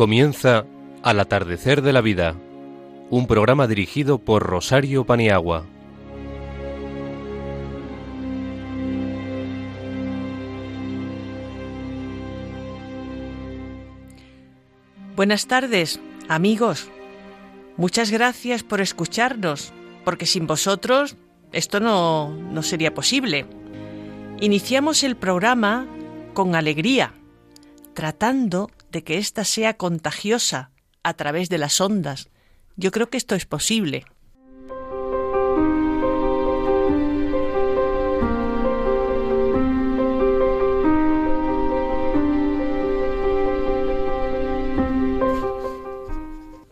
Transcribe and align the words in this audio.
Comienza 0.00 0.64
Al 1.02 1.20
atardecer 1.20 1.82
de 1.82 1.92
la 1.92 2.00
vida, 2.00 2.34
un 3.10 3.26
programa 3.26 3.66
dirigido 3.66 4.16
por 4.16 4.42
Rosario 4.42 5.04
Paniagua. 5.04 5.66
Buenas 15.16 15.46
tardes, 15.46 16.00
amigos. 16.30 16.88
Muchas 17.76 18.10
gracias 18.10 18.62
por 18.62 18.80
escucharnos, 18.80 19.74
porque 20.06 20.24
sin 20.24 20.46
vosotros 20.46 21.16
esto 21.52 21.78
no, 21.78 22.34
no 22.34 22.62
sería 22.62 22.94
posible. 22.94 23.44
Iniciamos 24.40 25.02
el 25.02 25.16
programa 25.16 25.86
con 26.32 26.54
alegría, 26.54 27.12
tratando 27.92 28.70
de 28.90 29.04
que 29.04 29.18
ésta 29.18 29.44
sea 29.44 29.76
contagiosa 29.76 30.70
a 31.02 31.14
través 31.14 31.48
de 31.48 31.58
las 31.58 31.80
ondas. 31.80 32.28
Yo 32.76 32.90
creo 32.90 33.10
que 33.10 33.16
esto 33.16 33.34
es 33.34 33.46
posible. 33.46 34.04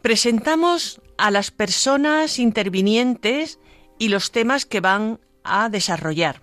Presentamos 0.03 1.03
a 1.19 1.31
las 1.31 1.51
personas 1.51 2.39
intervinientes 2.39 3.59
y 3.99 4.09
los 4.09 4.33
temas 4.33 4.65
que 4.65 4.81
van 4.81 5.21
a 5.45 5.69
desarrollar. 5.69 6.43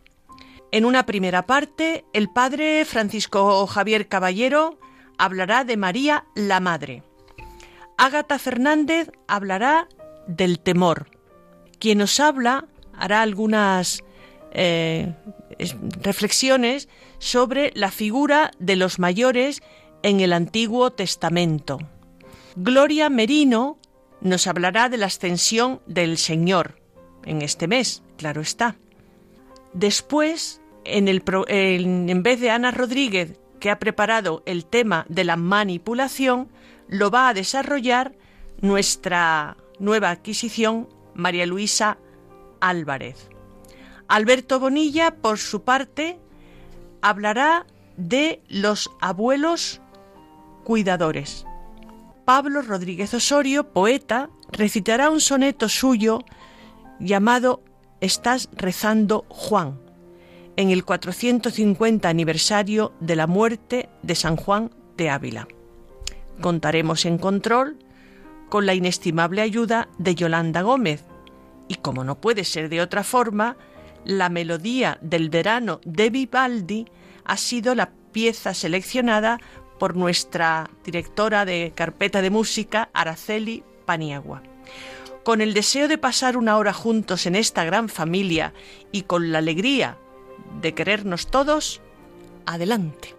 En 0.72 0.86
una 0.86 1.06
primera 1.06 1.48
parte, 1.48 2.06
el 2.14 2.30
padre 2.30 2.86
Francisco 2.86 3.66
Javier 3.66 4.08
Caballero 4.08 4.78
hablará 5.18 5.64
de 5.64 5.78
María 5.78 6.26
la 6.36 6.60
Madre. 6.60 7.04
Ágata 7.98 8.40
Fernández 8.40 9.10
hablará 9.28 9.88
del 10.28 10.60
temor. 10.60 11.08
Quien 11.80 12.00
nos 12.00 12.20
habla 12.20 12.66
hará 12.94 13.22
algunas 13.22 14.04
eh, 14.52 15.14
reflexiones 16.02 16.90
sobre 17.20 17.72
la 17.76 17.92
figura 17.92 18.52
de 18.60 18.76
los 18.76 19.00
mayores 19.00 19.62
en 20.04 20.20
el 20.20 20.34
Antiguo 20.34 20.92
Testamento. 20.92 21.80
Gloria 22.56 23.10
Merino 23.10 23.78
nos 24.22 24.48
hablará 24.48 24.90
de 24.90 24.98
la 24.98 25.08
ascensión 25.08 25.82
del 25.86 26.18
Señor 26.18 26.80
en 27.26 27.42
este 27.42 27.68
mes, 27.68 28.04
claro 28.18 28.42
está. 28.42 28.76
Después, 29.74 30.62
en 30.86 32.24
vez 32.24 32.40
de 32.40 32.50
Ana 32.50 32.72
Rodríguez, 32.72 33.38
que 33.66 33.72
ha 33.72 33.80
preparado 33.80 34.44
el 34.46 34.64
tema 34.64 35.08
de 35.10 35.24
la 35.24 35.38
manipulación, 35.38 36.50
lo 36.88 37.10
va 37.10 37.30
a 37.30 37.34
desarrollar 37.34 38.14
nuestra 38.62 39.58
nueva 39.80 40.12
adquisición, 40.12 40.88
María 41.16 41.48
Luisa 41.48 41.98
Álvarez. 42.62 43.28
Alberto 44.08 44.60
Bonilla, 44.60 45.16
por 45.16 45.40
su 45.40 45.64
parte, 45.64 46.20
hablará 47.02 47.66
de 47.98 48.44
los 48.50 48.92
abuelos 49.02 49.82
cuidadores. 50.64 51.48
Pablo 52.24 52.62
Rodríguez 52.62 53.16
Osorio, 53.16 53.74
poeta, 53.74 54.30
recitará 54.52 55.10
un 55.10 55.22
soneto 55.22 55.70
suyo 55.70 56.20
llamado 57.00 57.64
Estás 58.00 58.48
rezando 58.54 59.26
Juan, 59.28 59.80
en 60.58 60.70
el 60.70 60.86
450 60.86 62.08
aniversario 62.08 62.94
de 63.00 63.16
la 63.16 63.28
muerte 63.28 63.90
de 64.04 64.16
San 64.16 64.36
Juan 64.36 64.72
de 64.98 65.10
Ávila. 65.10 65.48
Contaremos 66.42 67.06
en 67.06 67.18
control 67.18 67.78
con 68.50 68.66
la 68.66 68.74
inestimable 68.74 69.42
ayuda 69.42 69.90
de 69.98 70.16
Yolanda 70.16 70.62
Gómez 70.62 71.04
y 71.68 71.76
como 71.76 72.04
no 72.04 72.20
puede 72.22 72.44
ser 72.44 72.70
de 72.70 72.82
otra 72.82 73.04
forma, 73.04 73.58
la 74.04 74.30
melodía 74.30 75.00
del 75.02 75.30
verano 75.30 75.82
de 75.84 76.10
Vivaldi 76.10 76.86
ha 77.24 77.38
sido 77.38 77.74
la 77.74 77.92
pieza 78.12 78.54
seleccionada 78.54 79.40
por 79.80 79.96
nuestra 79.96 80.70
directora 80.86 81.44
de 81.44 81.74
carpeta 81.76 82.22
de 82.22 82.30
música, 82.30 82.90
Araceli 82.94 83.64
Paniagua. 83.86 84.44
Con 85.24 85.42
el 85.42 85.54
deseo 85.54 85.88
de 85.88 85.98
pasar 85.98 86.38
una 86.38 86.58
hora 86.58 86.72
juntos 86.72 87.26
en 87.26 87.36
esta 87.36 87.66
gran 87.66 87.90
familia 87.90 88.54
y 88.92 89.02
con 89.02 89.32
la 89.32 89.40
alegría 89.40 89.98
de 90.62 90.74
querernos 90.74 91.28
todos, 91.28 91.82
adelante. 92.46 93.16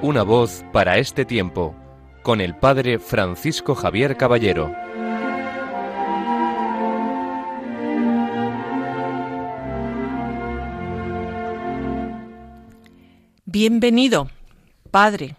Una 0.00 0.22
voz 0.22 0.64
para 0.72 0.96
este 0.96 1.24
tiempo, 1.26 1.74
con 2.22 2.40
el 2.40 2.56
Padre 2.56 2.98
Francisco 2.98 3.74
Javier 3.74 4.16
Caballero. 4.16 4.87
Bienvenido, 13.50 14.28
Padre, 14.90 15.34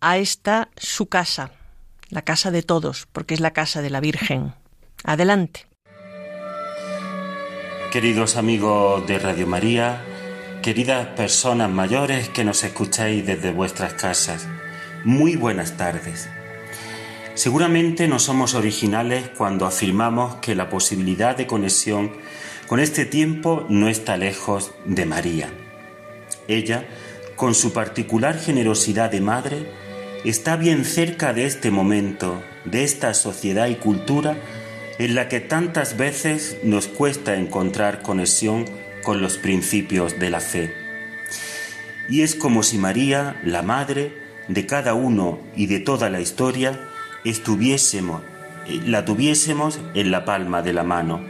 a 0.00 0.18
esta 0.18 0.68
su 0.76 1.06
casa, 1.06 1.52
la 2.08 2.22
casa 2.22 2.50
de 2.50 2.64
todos, 2.64 3.06
porque 3.12 3.34
es 3.34 3.40
la 3.40 3.52
casa 3.52 3.82
de 3.82 3.88
la 3.88 4.00
Virgen. 4.00 4.52
Adelante. 5.04 5.68
Queridos 7.92 8.36
amigos 8.36 9.06
de 9.06 9.20
Radio 9.20 9.46
María, 9.46 10.04
Queridas 10.60 11.06
personas 11.10 11.70
mayores 11.70 12.28
que 12.30 12.42
nos 12.42 12.64
escucháis 12.64 13.24
desde 13.24 13.52
vuestras 13.52 13.94
casas, 13.94 14.48
muy 15.04 15.36
buenas 15.36 15.76
tardes. 15.76 16.28
Seguramente 17.34 18.08
no 18.08 18.18
somos 18.18 18.54
originales 18.54 19.30
cuando 19.38 19.66
afirmamos 19.66 20.34
que 20.40 20.56
la 20.56 20.68
posibilidad 20.68 21.36
de 21.36 21.46
conexión 21.46 22.10
con 22.66 22.80
este 22.80 23.06
tiempo 23.06 23.66
no 23.68 23.86
está 23.86 24.16
lejos 24.16 24.72
de 24.84 25.06
María. 25.06 25.48
Ella, 26.48 26.88
con 27.42 27.56
su 27.56 27.72
particular 27.72 28.38
generosidad 28.38 29.10
de 29.10 29.20
madre, 29.20 29.66
está 30.24 30.54
bien 30.54 30.84
cerca 30.84 31.32
de 31.32 31.44
este 31.44 31.72
momento, 31.72 32.40
de 32.64 32.84
esta 32.84 33.14
sociedad 33.14 33.66
y 33.66 33.74
cultura 33.74 34.36
en 35.00 35.16
la 35.16 35.28
que 35.28 35.40
tantas 35.40 35.96
veces 35.96 36.58
nos 36.62 36.86
cuesta 36.86 37.34
encontrar 37.34 38.00
conexión 38.00 38.64
con 39.02 39.20
los 39.20 39.38
principios 39.38 40.20
de 40.20 40.30
la 40.30 40.38
fe. 40.38 40.72
Y 42.08 42.22
es 42.22 42.36
como 42.36 42.62
si 42.62 42.78
María, 42.78 43.40
la 43.42 43.62
madre 43.62 44.16
de 44.46 44.64
cada 44.64 44.94
uno 44.94 45.40
y 45.56 45.66
de 45.66 45.80
toda 45.80 46.10
la 46.10 46.20
historia, 46.20 46.78
estuviésemos, 47.24 48.22
eh, 48.68 48.82
la 48.86 49.04
tuviésemos 49.04 49.80
en 49.94 50.12
la 50.12 50.24
palma 50.24 50.62
de 50.62 50.74
la 50.74 50.84
mano, 50.84 51.26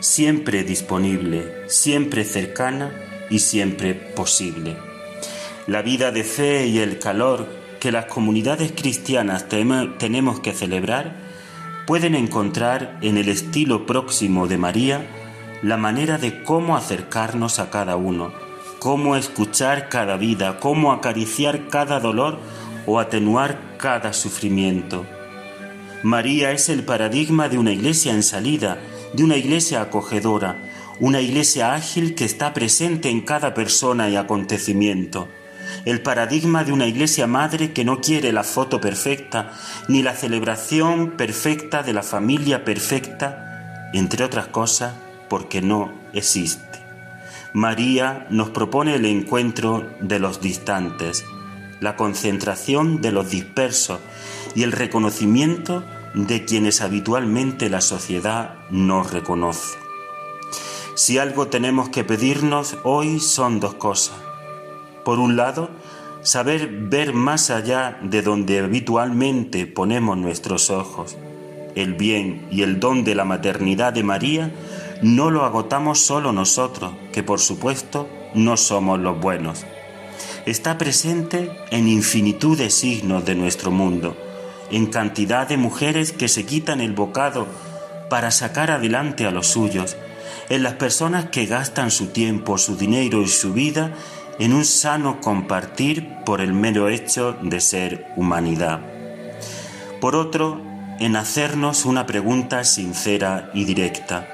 siempre 0.00 0.64
disponible, 0.64 1.52
siempre 1.66 2.24
cercana 2.24 2.94
y 3.28 3.40
siempre 3.40 3.92
posible. 3.92 4.89
La 5.66 5.82
vida 5.82 6.10
de 6.10 6.24
fe 6.24 6.66
y 6.66 6.78
el 6.78 6.98
calor 6.98 7.46
que 7.80 7.92
las 7.92 8.06
comunidades 8.06 8.72
cristianas 8.72 9.46
tenemos 9.48 10.40
que 10.40 10.52
celebrar 10.52 11.16
pueden 11.86 12.14
encontrar 12.14 12.98
en 13.02 13.16
el 13.16 13.28
estilo 13.28 13.86
próximo 13.86 14.46
de 14.46 14.58
María 14.58 15.06
la 15.62 15.76
manera 15.76 16.18
de 16.18 16.42
cómo 16.42 16.76
acercarnos 16.76 17.58
a 17.58 17.70
cada 17.70 17.96
uno, 17.96 18.32
cómo 18.78 19.16
escuchar 19.16 19.88
cada 19.88 20.16
vida, 20.16 20.58
cómo 20.58 20.92
acariciar 20.92 21.68
cada 21.68 22.00
dolor 22.00 22.38
o 22.86 22.98
atenuar 22.98 23.76
cada 23.76 24.12
sufrimiento. 24.12 25.04
María 26.02 26.52
es 26.52 26.70
el 26.70 26.84
paradigma 26.84 27.48
de 27.48 27.58
una 27.58 27.72
iglesia 27.72 28.12
en 28.12 28.22
salida, 28.22 28.78
de 29.12 29.22
una 29.22 29.36
iglesia 29.36 29.82
acogedora, 29.82 30.56
una 30.98 31.20
iglesia 31.20 31.74
ágil 31.74 32.14
que 32.14 32.24
está 32.24 32.54
presente 32.54 33.10
en 33.10 33.20
cada 33.20 33.52
persona 33.52 34.08
y 34.08 34.16
acontecimiento. 34.16 35.28
El 35.84 36.02
paradigma 36.02 36.64
de 36.64 36.72
una 36.72 36.86
iglesia 36.86 37.26
madre 37.26 37.72
que 37.72 37.84
no 37.84 38.00
quiere 38.00 38.32
la 38.32 38.44
foto 38.44 38.80
perfecta, 38.80 39.52
ni 39.88 40.02
la 40.02 40.14
celebración 40.14 41.12
perfecta 41.12 41.82
de 41.82 41.92
la 41.92 42.02
familia 42.02 42.64
perfecta, 42.64 43.90
entre 43.92 44.24
otras 44.24 44.48
cosas, 44.48 44.94
porque 45.28 45.62
no 45.62 45.92
existe. 46.12 46.80
María 47.52 48.26
nos 48.30 48.50
propone 48.50 48.94
el 48.94 49.06
encuentro 49.06 49.88
de 50.00 50.18
los 50.18 50.40
distantes, 50.40 51.24
la 51.80 51.96
concentración 51.96 53.00
de 53.00 53.12
los 53.12 53.30
dispersos 53.30 54.00
y 54.54 54.62
el 54.62 54.72
reconocimiento 54.72 55.82
de 56.14 56.44
quienes 56.44 56.80
habitualmente 56.80 57.70
la 57.70 57.80
sociedad 57.80 58.54
no 58.70 59.02
reconoce. 59.02 59.78
Si 60.94 61.18
algo 61.18 61.48
tenemos 61.48 61.88
que 61.88 62.04
pedirnos 62.04 62.76
hoy 62.84 63.20
son 63.20 63.58
dos 63.58 63.74
cosas. 63.74 64.16
Por 65.04 65.18
un 65.18 65.36
lado, 65.36 65.70
saber 66.22 66.68
ver 66.68 67.14
más 67.14 67.50
allá 67.50 67.98
de 68.02 68.22
donde 68.22 68.60
habitualmente 68.60 69.66
ponemos 69.66 70.16
nuestros 70.16 70.70
ojos. 70.70 71.16
El 71.74 71.94
bien 71.94 72.46
y 72.50 72.62
el 72.62 72.80
don 72.80 73.04
de 73.04 73.14
la 73.14 73.24
maternidad 73.24 73.92
de 73.92 74.02
María 74.02 74.52
no 75.02 75.30
lo 75.30 75.44
agotamos 75.44 76.00
solo 76.00 76.32
nosotros, 76.32 76.92
que 77.12 77.22
por 77.22 77.40
supuesto 77.40 78.08
no 78.34 78.56
somos 78.56 78.98
los 78.98 79.18
buenos. 79.20 79.64
Está 80.46 80.78
presente 80.78 81.50
en 81.70 81.88
infinitud 81.88 82.58
de 82.58 82.70
signos 82.70 83.24
de 83.24 83.34
nuestro 83.34 83.70
mundo, 83.70 84.16
en 84.70 84.86
cantidad 84.86 85.48
de 85.48 85.56
mujeres 85.56 86.12
que 86.12 86.28
se 86.28 86.44
quitan 86.44 86.80
el 86.80 86.92
bocado 86.92 87.46
para 88.08 88.30
sacar 88.30 88.70
adelante 88.70 89.26
a 89.26 89.30
los 89.30 89.46
suyos, 89.46 89.96
en 90.48 90.62
las 90.62 90.74
personas 90.74 91.26
que 91.26 91.46
gastan 91.46 91.90
su 91.90 92.08
tiempo, 92.08 92.58
su 92.58 92.76
dinero 92.76 93.22
y 93.22 93.28
su 93.28 93.52
vida 93.52 93.94
en 94.40 94.54
un 94.54 94.64
sano 94.64 95.20
compartir 95.20 96.16
por 96.24 96.40
el 96.40 96.54
mero 96.54 96.88
hecho 96.88 97.36
de 97.42 97.60
ser 97.60 98.06
humanidad. 98.16 98.80
Por 100.00 100.16
otro, 100.16 100.62
en 100.98 101.14
hacernos 101.16 101.84
una 101.84 102.06
pregunta 102.06 102.64
sincera 102.64 103.50
y 103.52 103.66
directa, 103.66 104.26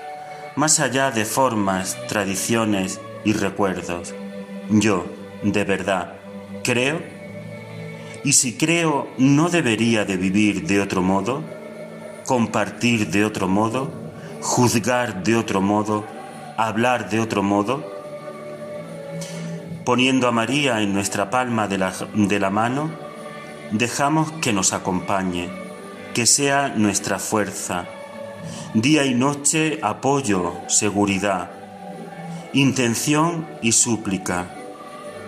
más 0.55 0.79
allá 0.79 1.11
de 1.11 1.25
formas, 1.25 1.99
tradiciones 2.07 3.01
y 3.25 3.33
recuerdos. 3.33 4.15
Yo, 4.71 5.07
de 5.43 5.65
verdad, 5.65 6.15
creo. 6.63 7.03
Y 8.23 8.35
si 8.35 8.57
creo, 8.57 9.09
¿no 9.19 9.49
debería 9.49 10.05
de 10.05 10.17
vivir 10.17 10.69
de 10.69 10.81
otro 10.81 11.03
modo? 11.03 11.43
¿Compartir 12.27 13.09
de 13.09 13.25
otro 13.25 13.49
modo? 13.49 13.91
¿Juzgar 14.41 15.25
de 15.25 15.35
otro 15.35 15.61
modo? 15.61 16.05
¿Hablar 16.57 17.11
de 17.11 17.19
otro 17.19 17.43
modo? 17.43 17.96
Poniendo 19.87 20.27
a 20.27 20.33
María 20.33 20.83
en 20.83 20.93
nuestra 20.93 21.31
palma 21.31 21.69
de 21.69 21.79
la, 21.79 21.95
de 22.13 22.41
la 22.41 22.51
mano, 22.51 22.91
dejamos 23.71 24.33
que 24.43 24.53
nos 24.53 24.73
acompañe, 24.73 25.49
que 26.13 26.27
sea 26.27 26.75
nuestra 26.77 27.21
fuerza, 27.21 27.87
día 28.75 29.05
y 29.05 29.15
noche 29.15 29.79
apoyo, 29.83 30.55
seguridad, 30.67 31.53
intención 32.53 33.47
y 33.63 33.71
súplica. 33.71 34.47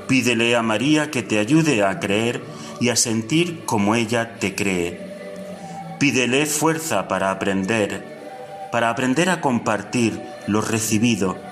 Pídele 0.08 0.56
a 0.56 0.62
María 0.62 1.12
que 1.12 1.22
te 1.22 1.38
ayude 1.38 1.84
a 1.84 2.00
creer 2.00 2.42
y 2.80 2.88
a 2.88 2.96
sentir 2.96 3.64
como 3.64 3.94
ella 3.94 4.40
te 4.40 4.56
cree. 4.56 5.94
Pídele 6.00 6.46
fuerza 6.46 7.06
para 7.06 7.30
aprender, 7.30 8.68
para 8.72 8.90
aprender 8.90 9.30
a 9.30 9.40
compartir 9.40 10.20
lo 10.48 10.62
recibido 10.62 11.47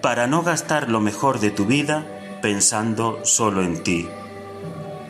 para 0.00 0.26
no 0.26 0.42
gastar 0.42 0.88
lo 0.88 1.00
mejor 1.00 1.40
de 1.40 1.50
tu 1.50 1.66
vida 1.66 2.06
pensando 2.40 3.20
solo 3.24 3.62
en 3.62 3.82
ti. 3.82 4.08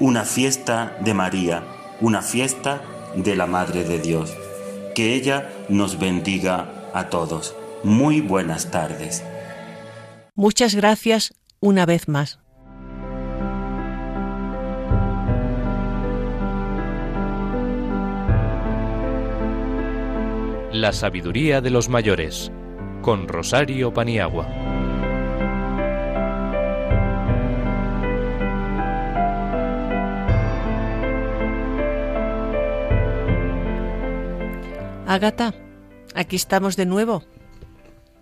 Una 0.01 0.25
fiesta 0.25 0.97
de 1.01 1.15
María, 1.15 1.65
una 2.01 2.23
fiesta 2.23 2.83
de 3.15 3.37
la 3.37 3.47
Madre 3.47 3.85
de 3.85 3.99
Dios. 4.01 4.35
Que 4.95 5.15
ella 5.15 5.51
nos 5.69 5.99
bendiga 5.99 6.91
a 6.95 7.09
todos. 7.09 7.55
Muy 7.83 8.21
buenas 8.21 8.71
tardes. 8.71 9.25
Muchas 10.35 10.75
gracias 10.75 11.35
una 11.61 11.87
vez 11.87 12.09
más. 12.09 12.39
La 20.73 20.93
sabiduría 20.93 21.61
de 21.61 21.71
los 21.71 21.89
mayores 21.89 22.53
con 23.03 23.27
Rosario 23.27 23.93
Paniagua. 23.93 24.68
Agata, 35.11 35.55
aquí 36.15 36.37
estamos 36.37 36.77
de 36.77 36.85
nuevo. 36.85 37.25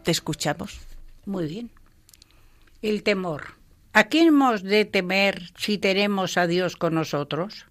Te 0.05 0.13
escuchamos. 0.13 0.79
Muy 1.25 1.49
bien. 1.49 1.71
El 2.81 3.03
temor. 3.03 3.57
¿A 3.93 4.05
quién 4.05 4.29
hemos 4.29 4.63
de 4.63 4.85
temer 4.85 5.51
si 5.59 5.79
tenemos 5.79 6.37
a 6.37 6.47
Dios 6.47 6.77
con 6.77 6.95
nosotros? 6.95 7.67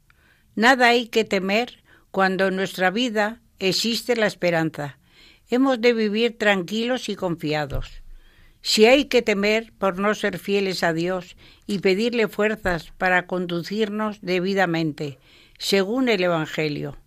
Nada 0.55 0.89
hay 0.89 1.07
que 1.07 1.23
temer 1.23 1.81
cuando 2.11 2.47
en 2.47 2.57
nuestra 2.57 2.91
vida 2.91 3.39
existe 3.57 4.17
la 4.17 4.27
esperanza. 4.27 4.97
Hemos 5.49 5.79
de 5.79 5.93
vivir 5.93 6.37
tranquilos 6.37 7.07
y 7.07 7.15
confiados. 7.15 8.03
Si 8.61 8.85
hay 8.85 9.05
que 9.05 9.21
temer 9.21 9.71
por 9.77 9.97
no 9.97 10.13
ser 10.13 10.39
fieles 10.39 10.83
a 10.83 10.91
Dios 10.91 11.37
y 11.67 11.79
pedirle 11.79 12.27
fuerzas 12.27 12.91
para 12.97 13.27
conducirnos 13.27 14.19
debidamente, 14.19 15.19
según 15.57 16.09
el 16.09 16.21
Evangelio 16.21 16.97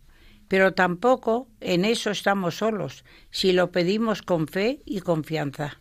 pero 0.48 0.72
tampoco 0.72 1.46
en 1.60 1.84
eso 1.84 2.10
estamos 2.10 2.56
solos, 2.56 3.04
si 3.30 3.52
lo 3.52 3.70
pedimos 3.70 4.22
con 4.22 4.48
fe 4.48 4.80
y 4.84 5.00
confianza. 5.00 5.80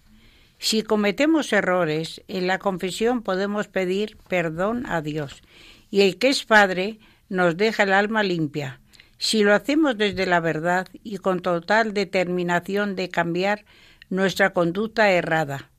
Si 0.60 0.84
cometemos 0.84 1.54
errores, 1.54 2.22
en 2.28 2.48
la 2.48 2.60
confesión 2.60 3.22
podemos 3.22 3.68
pedir 3.68 4.18
perdón 4.28 4.86
a 4.88 5.02
Dios, 5.02 5.42
y 5.90 6.02
el 6.02 6.18
que 6.18 6.30
es 6.30 6.44
Padre 6.44 7.00
nos 7.30 7.58
deja 7.58 7.84
el 7.84 7.94
alma 7.94 8.24
limpia. 8.24 8.82
Si 9.18 9.44
lo 9.44 9.54
hacemos 9.54 9.98
desde 9.98 10.26
la 10.26 10.40
verdad 10.40 10.88
y 11.04 11.18
con 11.18 11.42
total 11.42 11.94
determinación 11.94 12.96
de 12.96 13.10
cambiar 13.10 13.66
nuestra 14.10 14.54
conducta 14.54 15.10
errada. 15.12 15.72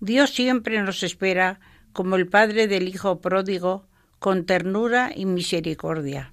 Dios 0.00 0.30
siempre 0.30 0.82
nos 0.82 1.02
espera 1.02 1.60
como 1.92 2.16
el 2.16 2.26
Padre 2.26 2.66
del 2.66 2.88
Hijo 2.88 3.20
pródigo, 3.20 3.86
con 4.18 4.46
ternura 4.46 5.10
y 5.14 5.26
misericordia. 5.26 6.31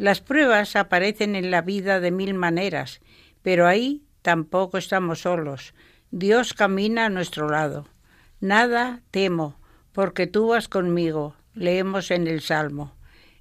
Las 0.00 0.22
pruebas 0.22 0.76
aparecen 0.76 1.36
en 1.36 1.50
la 1.50 1.60
vida 1.60 2.00
de 2.00 2.10
mil 2.10 2.32
maneras, 2.32 3.02
pero 3.42 3.66
ahí 3.66 4.00
tampoco 4.22 4.78
estamos 4.78 5.20
solos. 5.20 5.74
Dios 6.10 6.54
camina 6.54 7.04
a 7.04 7.10
nuestro 7.10 7.50
lado. 7.50 7.86
Nada 8.40 9.02
temo, 9.10 9.60
porque 9.92 10.26
tú 10.26 10.46
vas 10.46 10.68
conmigo, 10.68 11.36
leemos 11.52 12.10
en 12.10 12.28
el 12.28 12.40
Salmo. 12.40 12.94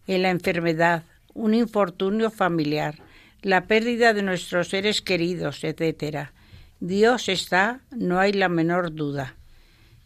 En 0.05 0.23
la 0.23 0.31
enfermedad, 0.31 1.05
un 1.33 1.53
infortunio 1.53 2.29
familiar, 2.29 2.95
la 3.41 3.65
pérdida 3.65 4.13
de 4.13 4.23
nuestros 4.23 4.67
seres 4.67 5.01
queridos, 5.01 5.63
etc. 5.63 6.31
Dios 6.81 7.29
está, 7.29 7.79
no 7.89 8.19
hay 8.19 8.33
la 8.33 8.49
menor 8.49 8.93
duda. 8.93 9.37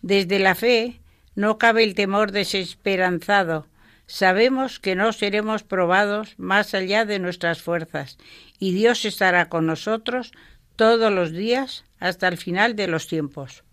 Desde 0.03 0.37
la 0.37 0.53
fe 0.53 1.01
no 1.33 1.57
cabe 1.57 1.83
el 1.83 1.95
temor 1.95 2.31
desesperanzado, 2.31 3.65
Sabemos 4.05 4.79
que 4.79 4.95
no 4.95 5.13
seremos 5.13 5.63
probados 5.63 6.35
más 6.37 6.73
allá 6.73 7.05
de 7.05 7.19
nuestras 7.19 7.61
fuerzas 7.61 8.17
y 8.59 8.73
Dios 8.73 9.05
estará 9.05 9.49
con 9.49 9.65
nosotros 9.65 10.31
todos 10.75 11.11
los 11.11 11.31
días 11.31 11.85
hasta 11.99 12.27
el 12.27 12.37
final 12.37 12.75
de 12.75 12.87
los 12.87 13.07
tiempos. 13.07 13.63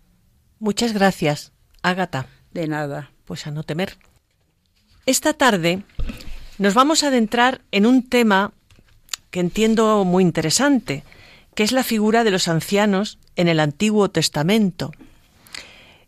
Muchas 0.58 0.92
gracias, 0.92 1.52
Ágata. 1.82 2.26
De 2.52 2.68
nada. 2.68 3.10
Pues 3.24 3.46
a 3.46 3.50
no 3.50 3.62
temer. 3.62 3.96
Esta 5.06 5.32
tarde 5.32 5.82
nos 6.58 6.74
vamos 6.74 7.02
a 7.02 7.08
adentrar 7.08 7.62
en 7.70 7.86
un 7.86 8.08
tema 8.08 8.52
que 9.30 9.40
entiendo 9.40 10.04
muy 10.04 10.22
interesante, 10.22 11.04
que 11.54 11.62
es 11.62 11.72
la 11.72 11.84
figura 11.84 12.24
de 12.24 12.30
los 12.30 12.48
ancianos 12.48 13.18
en 13.36 13.48
el 13.48 13.60
Antiguo 13.60 14.10
Testamento, 14.10 14.92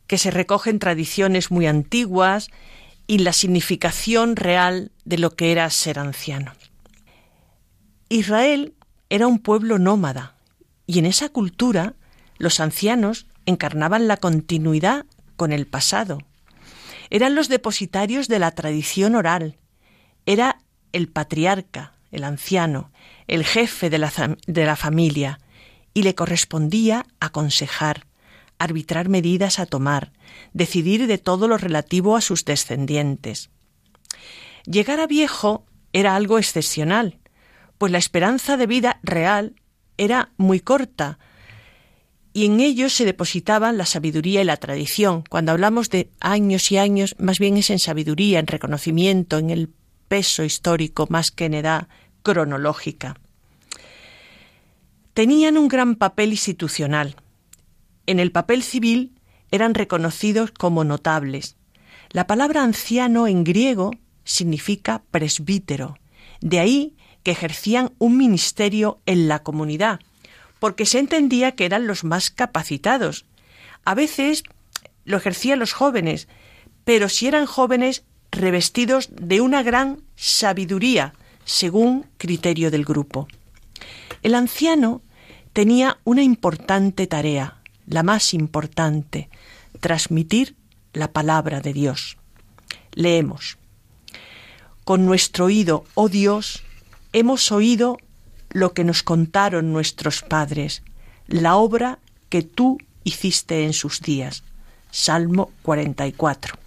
que 0.07 0.19
se 0.19 0.31
recogen 0.31 0.79
tradiciones 0.79 1.51
muy 1.51 1.67
antiguas 1.67 2.51
y 3.07 3.19
la 3.19 3.33
significación 3.33 4.37
real 4.37 4.93
de 5.05 5.19
lo 5.19 5.35
que 5.35 5.53
era 5.53 5.69
ser 5.71 5.99
anciano. 5.99 6.53
Israel 8.09 8.75
era 9.11 9.27
un 9.27 9.39
pueblo 9.39 9.79
nómada 9.79 10.37
y 10.87 10.99
en 10.99 11.07
esa 11.07 11.29
cultura 11.29 11.95
los 12.39 12.61
ancianos 12.61 13.27
encarnaban 13.47 14.09
la 14.09 14.17
continuidad 14.17 15.07
con 15.37 15.53
el 15.53 15.67
pasado. 15.67 16.19
Eran 17.11 17.35
los 17.35 17.49
depositarios 17.49 18.29
de 18.29 18.39
la 18.39 18.53
tradición 18.53 19.15
oral. 19.15 19.59
Era 20.25 20.59
el 20.93 21.09
patriarca, 21.09 21.93
el 22.11 22.25
anciano, 22.25 22.91
el 23.27 23.45
jefe 23.45 23.91
de 23.91 23.99
la, 23.99 24.13
de 24.47 24.65
la 24.65 24.77
familia, 24.77 25.41
y 25.95 26.03
le 26.03 26.15
correspondía 26.15 27.07
aconsejar, 27.21 28.07
arbitrar 28.63 29.09
medidas 29.09 29.59
a 29.59 29.67
tomar, 29.67 30.13
decidir 30.53 31.07
de 31.07 31.19
todo 31.19 31.49
lo 31.49 31.59
relativo 31.59 32.17
a 32.17 32.21
sus 32.21 32.45
descendientes. 32.45 33.51
Llegar 34.65 35.01
a 35.01 35.07
viejo 35.07 35.65
era 35.93 36.15
algo 36.15 36.39
excepcional, 36.39 37.19
pues 37.79 37.91
la 37.91 37.99
esperanza 37.99 38.57
de 38.57 38.67
vida 38.67 39.01
real 39.03 39.57
era 39.99 40.31
muy 40.37 40.61
corta, 40.61 41.19
y 42.35 42.47
en 42.47 42.61
ellos 42.61 42.95
se 42.95 43.05
depositaban 43.05 43.77
la 43.77 43.85
sabiduría 43.85 44.41
y 44.41 44.45
la 44.45 44.57
tradición. 44.57 45.23
Cuando 45.29 45.53
hablamos 45.53 45.91
de 45.91 46.11
años 46.21 46.73
y 46.73 46.79
años, 46.79 47.15
más 47.19 47.39
bien 47.39 47.59
es 47.59 47.69
en 47.69 47.79
sabiduría, 47.79 48.39
en 48.39 48.47
reconocimiento, 48.47 49.39
en 49.39 49.51
el 49.51 49.71
peso 50.09 50.43
histórico, 50.43 51.07
más 51.11 51.31
que 51.31 51.45
en 51.45 51.55
edad 51.55 51.89
cronológica. 52.23 53.17
Tenían 55.13 55.59
un 55.59 55.69
gran 55.69 55.97
papel 55.97 56.31
institucional, 56.31 57.17
en 58.07 58.21
el 58.21 58.33
papel 58.33 58.63
civil 58.63 59.13
eran 59.51 59.75
reconocidos 59.75 60.51
como 60.51 60.85
notables. 60.85 61.57
La 62.11 62.27
palabra 62.27 62.63
anciano 62.63 63.27
en 63.27 63.45
griego 63.45 63.93
significa 64.25 65.03
presbítero, 65.11 65.99
de 66.41 66.61
ahí 66.61 66.97
que 67.23 67.31
ejercían 67.31 67.93
un 67.99 68.17
ministerio 68.17 68.99
en 69.07 69.29
la 69.29 69.43
comunidad, 69.43 70.01
porque 70.59 70.87
se 70.87 70.99
entendía 70.99 71.53
que 71.53 71.65
eran 71.65 71.87
los 71.87 72.05
más 72.05 72.31
capacitados. 72.31 73.25
A 73.85 73.95
veces 73.95 74.43
lo 75.05 75.17
ejercían 75.17 75.59
los 75.59 75.73
jóvenes, 75.73 76.29
pero 76.85 77.09
si 77.09 77.27
eran 77.27 77.47
jóvenes 77.47 78.05
revestidos 78.31 79.11
de 79.13 79.41
una 79.41 79.63
gran 79.63 80.03
sabiduría, 80.17 81.15
según 81.45 82.07
criterio 82.19 82.71
del 82.71 82.85
grupo. 82.85 83.29
El 84.23 84.35
anciano 84.35 85.03
tenía 85.53 85.99
una 86.05 86.23
importante 86.23 87.07
tarea, 87.07 87.62
la 87.87 88.03
más 88.03 88.35
importante, 88.35 89.29
transmitir 89.81 90.57
la 90.93 91.13
palabra 91.13 91.61
de 91.61 91.73
Dios. 91.73 92.17
Leemos. 92.93 93.59
Con 94.85 95.07
nuestro 95.07 95.47
oído, 95.47 95.85
oh 95.95 96.09
Dios, 96.09 96.63
hemos 97.13 97.53
oído 97.53 97.99
lo 98.51 98.75
que 98.75 98.85
nos 98.85 99.03
contaron 99.03 99.73
nuestros 99.73 100.23
padres, 100.23 100.83
la 101.27 101.57
obra 101.57 101.99
que 102.29 102.43
tú 102.43 102.79
hiciste 103.05 103.65
en 103.65 103.73
sus 103.73 104.01
días. 104.01 104.45
Salmo 104.91 105.51
44. 105.63 106.59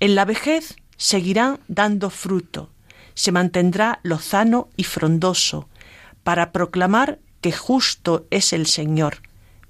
En 0.00 0.14
la 0.14 0.24
vejez 0.24 0.76
seguirán 0.96 1.60
dando 1.68 2.10
fruto, 2.10 2.70
se 3.14 3.32
mantendrá 3.32 4.00
lozano 4.02 4.68
y 4.76 4.84
frondoso, 4.84 5.68
para 6.24 6.52
proclamar 6.52 7.18
que 7.40 7.52
justo 7.52 8.26
es 8.30 8.52
el 8.52 8.66
Señor, 8.66 9.22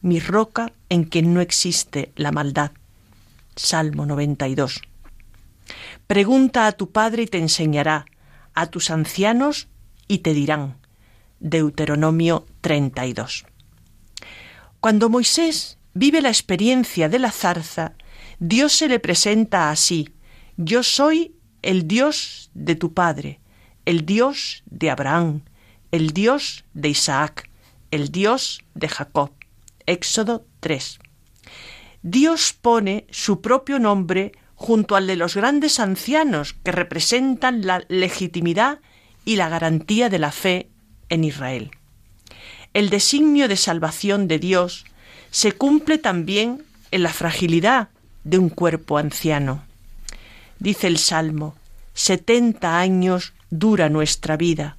mi 0.02 0.20
roca 0.20 0.72
en 0.88 1.04
quien 1.04 1.34
no 1.34 1.40
existe 1.40 2.12
la 2.16 2.32
maldad. 2.32 2.72
Salmo 3.56 4.06
92. 4.06 4.82
Pregunta 6.06 6.66
a 6.66 6.72
tu 6.72 6.90
padre 6.90 7.22
y 7.22 7.26
te 7.26 7.38
enseñará, 7.38 8.06
a 8.54 8.66
tus 8.66 8.90
ancianos 8.90 9.68
y 10.08 10.18
te 10.18 10.34
dirán. 10.34 10.76
Deuteronomio 11.40 12.46
32. 12.60 13.46
Cuando 14.80 15.08
Moisés 15.08 15.78
vive 15.94 16.20
la 16.20 16.28
experiencia 16.28 17.08
de 17.08 17.18
la 17.18 17.30
zarza, 17.30 17.94
Dios 18.38 18.72
se 18.72 18.88
le 18.88 18.98
presenta 18.98 19.70
así, 19.70 20.10
yo 20.56 20.82
soy 20.82 21.34
el 21.62 21.86
Dios 21.86 22.50
de 22.54 22.74
tu 22.74 22.92
padre, 22.92 23.40
el 23.84 24.06
Dios 24.06 24.62
de 24.66 24.90
Abraham, 24.90 25.42
el 25.90 26.12
Dios 26.12 26.64
de 26.74 26.88
Isaac, 26.88 27.50
el 27.90 28.10
Dios 28.10 28.62
de 28.74 28.88
Jacob. 28.88 29.32
Éxodo 29.90 30.46
3. 30.60 31.00
Dios 32.02 32.52
pone 32.52 33.06
su 33.10 33.40
propio 33.40 33.80
nombre 33.80 34.30
junto 34.54 34.94
al 34.94 35.08
de 35.08 35.16
los 35.16 35.34
grandes 35.34 35.80
ancianos 35.80 36.54
que 36.62 36.70
representan 36.70 37.66
la 37.66 37.82
legitimidad 37.88 38.78
y 39.24 39.34
la 39.34 39.48
garantía 39.48 40.08
de 40.08 40.20
la 40.20 40.30
fe 40.30 40.68
en 41.08 41.24
Israel. 41.24 41.72
El 42.72 42.88
designio 42.88 43.48
de 43.48 43.56
salvación 43.56 44.28
de 44.28 44.38
Dios 44.38 44.84
se 45.32 45.50
cumple 45.50 45.98
también 45.98 46.62
en 46.92 47.02
la 47.02 47.12
fragilidad 47.12 47.88
de 48.22 48.38
un 48.38 48.48
cuerpo 48.48 48.96
anciano. 48.96 49.64
Dice 50.60 50.86
el 50.86 50.98
Salmo, 50.98 51.56
setenta 51.94 52.78
años 52.78 53.32
dura 53.50 53.88
nuestra 53.88 54.36
vida, 54.36 54.76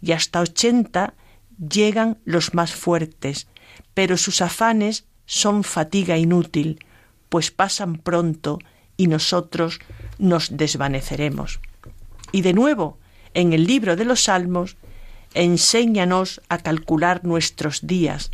y 0.00 0.12
hasta 0.12 0.40
ochenta 0.40 1.12
llegan 1.58 2.16
los 2.24 2.54
más 2.54 2.74
fuertes, 2.74 3.48
pero 3.96 4.18
sus 4.18 4.42
afanes 4.42 5.06
son 5.24 5.64
fatiga 5.64 6.18
inútil, 6.18 6.84
pues 7.30 7.50
pasan 7.50 7.96
pronto 7.96 8.58
y 8.98 9.06
nosotros 9.06 9.78
nos 10.18 10.58
desvaneceremos. 10.58 11.60
Y 12.30 12.42
de 12.42 12.52
nuevo, 12.52 12.98
en 13.32 13.54
el 13.54 13.66
libro 13.66 13.96
de 13.96 14.04
los 14.04 14.24
Salmos, 14.24 14.76
enséñanos 15.32 16.42
a 16.50 16.58
calcular 16.58 17.24
nuestros 17.24 17.86
días, 17.86 18.32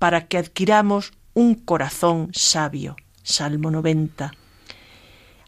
para 0.00 0.26
que 0.26 0.36
adquiramos 0.36 1.12
un 1.32 1.54
corazón 1.54 2.30
sabio. 2.32 2.96
Salmo 3.22 3.70
90. 3.70 4.32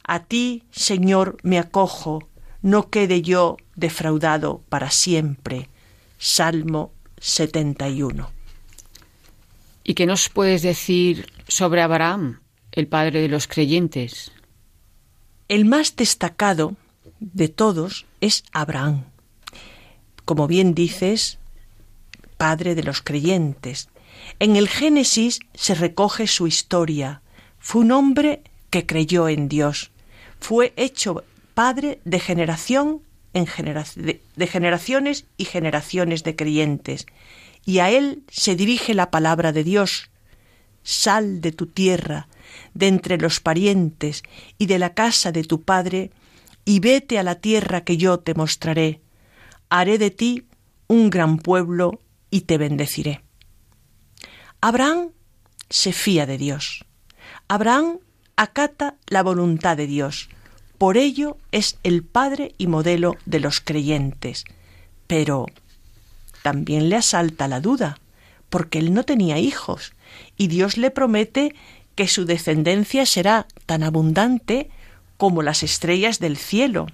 A 0.04 0.18
ti, 0.20 0.62
Señor, 0.70 1.38
me 1.42 1.58
acojo, 1.58 2.28
no 2.62 2.88
quede 2.88 3.20
yo 3.20 3.56
defraudado 3.75 4.62
para 4.68 4.92
siempre. 4.92 5.68
Salmo 6.18 6.92
71. 7.18 8.36
¿Y 9.88 9.95
qué 9.95 10.05
nos 10.05 10.28
puedes 10.28 10.62
decir 10.62 11.26
sobre 11.47 11.81
Abraham, 11.81 12.40
el 12.73 12.88
padre 12.88 13.21
de 13.21 13.28
los 13.28 13.47
creyentes? 13.47 14.33
El 15.47 15.64
más 15.64 15.95
destacado 15.95 16.75
de 17.21 17.47
todos 17.47 18.05
es 18.21 18.43
Abraham. 18.50 19.05
Como 20.25 20.49
bien 20.49 20.75
dices, 20.75 21.38
padre 22.37 22.75
de 22.75 22.83
los 22.83 23.00
creyentes. 23.00 23.88
En 24.40 24.57
el 24.57 24.69
Génesis 24.69 25.38
se 25.55 25.76
recoge 25.76 26.26
su 26.26 26.49
historia. 26.49 27.23
Fue 27.61 27.83
un 27.83 27.93
hombre 27.93 28.43
que 28.71 28.87
creyó 28.87 29.28
en 29.28 29.49
Dios. 29.49 29.93
Fue 30.40 30.73
hecho 30.75 31.23
padre 31.55 32.00
de 32.05 32.19
generación 32.19 33.02
en 33.35 33.47
de 33.47 34.47
generaciones 34.49 35.26
y 35.37 35.45
generaciones 35.45 36.25
de 36.25 36.35
creyentes. 36.35 37.07
Y 37.66 37.80
a 37.80 37.90
él 37.90 38.23
se 38.28 38.54
dirige 38.54 38.94
la 38.94 39.11
palabra 39.11 39.52
de 39.52 39.64
Dios. 39.64 40.08
Sal 40.85 41.40
de 41.40 41.50
tu 41.50 41.66
tierra, 41.66 42.28
de 42.73 42.87
entre 42.87 43.18
los 43.18 43.40
parientes 43.40 44.23
y 44.56 44.66
de 44.66 44.78
la 44.78 44.94
casa 44.94 45.32
de 45.32 45.42
tu 45.42 45.62
padre, 45.62 46.12
y 46.64 46.78
vete 46.78 47.18
a 47.18 47.25
la 47.25 47.35
tierra 47.35 47.82
que 47.82 47.96
yo 47.96 48.20
te 48.20 48.35
mostraré. 48.35 49.02
Haré 49.68 49.99
de 49.99 50.12
ti 50.12 50.44
un 50.87 51.11
gran 51.11 51.38
pueblo 51.38 52.00
y 52.30 52.42
te 52.42 52.56
bendeciré. 52.56 53.23
Abraham 54.61 55.11
se 55.68 55.92
fía 55.92 56.25
de 56.25 56.38
Dios. 56.38 56.85
Abraham 57.49 57.99
acata 58.37 58.96
la 59.08 59.25
voluntad 59.25 59.76
de 59.76 59.88
Dios. 59.88 60.28
Por 60.78 60.96
ello 60.96 61.37
es 61.50 61.78
el 61.82 62.04
padre 62.04 62.54
y 62.58 62.68
modelo 62.68 63.16
de 63.25 63.40
los 63.40 63.61
creyentes. 63.61 64.44
Pero 65.06 65.46
también 66.47 66.91
le 66.91 66.95
asalta 66.95 67.49
la 67.49 67.61
duda, 67.61 67.99
porque 68.50 68.79
él 68.79 68.95
no 68.95 69.03
tenía 69.03 69.41
hijos, 69.41 69.95
y 70.37 70.47
Dios 70.47 70.76
le 70.76 70.93
promete 70.93 71.57
que 71.97 72.07
su 72.07 72.25
descendencia 72.25 73.05
será 73.05 73.49
tan 73.67 73.83
abundante 73.83 74.71
como 75.17 75.43
las 75.43 75.65
estrellas 75.65 76.21
del 76.21 76.37
cielo. 76.37 76.87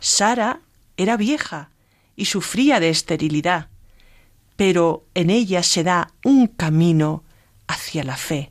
Sara 0.00 0.58
era 0.96 1.16
vieja 1.16 1.70
y 2.16 2.24
sufría 2.24 2.80
de 2.80 2.88
esterilidad, 2.88 3.68
pero 4.56 5.04
en 5.14 5.30
ella 5.30 5.62
se 5.62 5.84
da 5.84 6.10
un 6.24 6.48
camino 6.48 7.22
hacia 7.68 8.02
la 8.02 8.16
fe. 8.16 8.50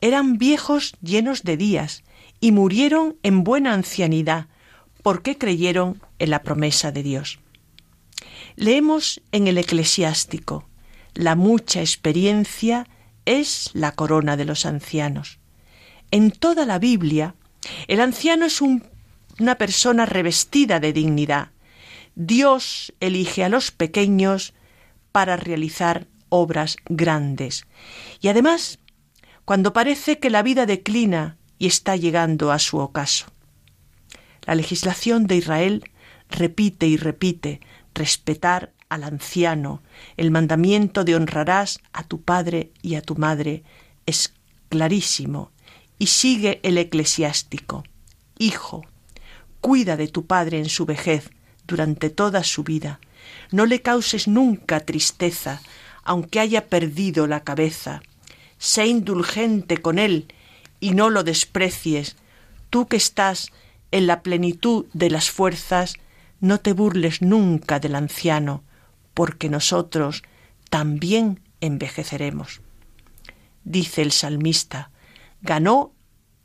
Eran 0.00 0.38
viejos 0.38 0.94
llenos 1.02 1.42
de 1.42 1.58
días 1.58 2.02
y 2.40 2.52
murieron 2.52 3.16
en 3.22 3.44
buena 3.44 3.74
ancianidad 3.74 4.46
porque 5.02 5.36
creyeron 5.36 6.00
en 6.18 6.30
la 6.30 6.40
promesa 6.40 6.92
de 6.92 7.02
Dios. 7.02 7.40
Leemos 8.56 9.20
en 9.32 9.46
el 9.48 9.58
eclesiástico, 9.58 10.68
la 11.14 11.34
mucha 11.34 11.80
experiencia 11.80 12.88
es 13.24 13.70
la 13.72 13.92
corona 13.92 14.36
de 14.36 14.44
los 14.44 14.66
ancianos. 14.66 15.38
En 16.10 16.30
toda 16.30 16.66
la 16.66 16.78
Biblia 16.78 17.34
el 17.88 18.00
anciano 18.00 18.46
es 18.46 18.60
una 18.60 19.56
persona 19.56 20.06
revestida 20.06 20.80
de 20.80 20.92
dignidad. 20.92 21.50
Dios 22.14 22.92
elige 23.00 23.44
a 23.44 23.48
los 23.48 23.70
pequeños 23.70 24.54
para 25.12 25.36
realizar 25.36 26.06
obras 26.28 26.76
grandes. 26.86 27.66
Y 28.20 28.28
además, 28.28 28.78
cuando 29.44 29.72
parece 29.72 30.18
que 30.18 30.30
la 30.30 30.42
vida 30.42 30.66
declina 30.66 31.36
y 31.58 31.66
está 31.66 31.96
llegando 31.96 32.50
a 32.50 32.58
su 32.58 32.78
ocaso. 32.78 33.26
La 34.42 34.54
legislación 34.54 35.26
de 35.26 35.36
Israel 35.36 35.90
repite 36.28 36.86
y 36.86 36.96
repite 36.96 37.60
respetar 37.94 38.72
al 38.88 39.04
anciano, 39.04 39.82
el 40.16 40.30
mandamiento 40.30 41.04
de 41.04 41.16
honrarás 41.16 41.80
a 41.92 42.04
tu 42.04 42.22
padre 42.22 42.70
y 42.82 42.96
a 42.96 43.02
tu 43.02 43.16
madre 43.16 43.62
es 44.06 44.34
clarísimo 44.68 45.52
y 45.98 46.08
sigue 46.08 46.60
el 46.62 46.78
eclesiástico. 46.78 47.84
Hijo, 48.38 48.84
cuida 49.60 49.96
de 49.96 50.08
tu 50.08 50.26
padre 50.26 50.58
en 50.58 50.68
su 50.68 50.84
vejez 50.84 51.30
durante 51.66 52.10
toda 52.10 52.44
su 52.44 52.64
vida. 52.64 53.00
No 53.50 53.66
le 53.66 53.80
causes 53.80 54.28
nunca 54.28 54.80
tristeza, 54.80 55.62
aunque 56.02 56.40
haya 56.40 56.66
perdido 56.66 57.26
la 57.26 57.44
cabeza. 57.44 58.02
Sé 58.58 58.86
indulgente 58.86 59.78
con 59.78 59.98
él 59.98 60.32
y 60.80 60.90
no 60.90 61.10
lo 61.10 61.24
desprecies. 61.24 62.16
Tú 62.70 62.86
que 62.86 62.96
estás 62.96 63.52
en 63.90 64.06
la 64.06 64.22
plenitud 64.22 64.86
de 64.92 65.08
las 65.08 65.30
fuerzas, 65.30 65.94
no 66.44 66.60
te 66.60 66.74
burles 66.74 67.22
nunca 67.22 67.80
del 67.80 67.94
anciano, 67.94 68.64
porque 69.14 69.48
nosotros 69.48 70.22
también 70.68 71.40
envejeceremos. 71.62 72.60
Dice 73.64 74.02
el 74.02 74.12
salmista, 74.12 74.90
ganó, 75.40 75.94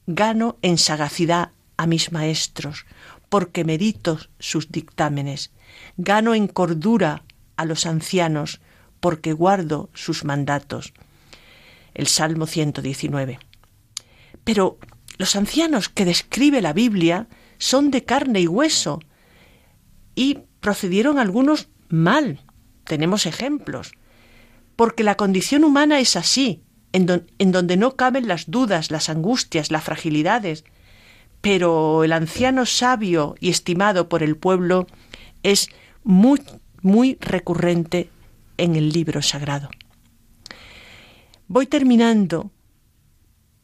gano 0.08 0.58
en 0.62 0.78
sagacidad 0.78 1.52
a 1.76 1.86
mis 1.86 2.14
maestros, 2.14 2.86
porque 3.28 3.66
medito 3.66 4.20
sus 4.40 4.72
dictámenes. 4.72 5.52
Gano 5.98 6.34
en 6.34 6.48
cordura 6.48 7.24
a 7.58 7.66
los 7.66 7.86
ancianos, 7.86 8.62
porque 9.02 9.34
guardo 9.34 9.90
sus 9.94 10.24
mandatos. 10.24 10.94
El 11.94 12.08
Salmo 12.08 12.48
119. 12.48 13.38
Pero 14.46 14.78
los 15.18 15.36
ancianos 15.36 15.90
que 15.90 16.06
describe 16.06 16.62
la 16.62 16.72
Biblia 16.72 17.28
son 17.58 17.92
de 17.92 18.06
carne 18.06 18.40
y 18.40 18.48
hueso 18.48 19.02
y 20.20 20.40
procedieron 20.60 21.18
algunos 21.18 21.70
mal. 21.88 22.42
Tenemos 22.84 23.26
ejemplos. 23.26 23.94
Porque 24.76 25.06
la 25.06 25.16
condición 25.16 25.64
humana 25.64 26.02
es 26.02 26.18
así, 26.18 26.62
en, 26.92 27.26
en, 27.38 27.52
donde 27.54 27.78
no 27.78 27.96
caben 27.96 28.28
las 28.28 28.52
dudas, 28.52 28.92
las 28.92 29.08
angustias, 29.08 29.72
las 29.72 29.86
fragilidades. 29.86 30.66
Pero 31.40 32.04
el 32.04 32.12
anciano 32.12 32.66
sabio 32.66 33.36
y 33.40 33.48
estimado 33.48 34.10
por 34.10 34.22
el 34.22 34.36
pueblo 34.36 34.88
es 35.42 35.70
muy, 36.04 36.42
muy 36.82 37.18
recurrente 37.22 38.10
en 38.58 38.76
el 38.76 38.90
libro 38.90 39.22
sagrado. 39.22 39.70
Voy 41.48 41.66
terminando, 41.66 42.52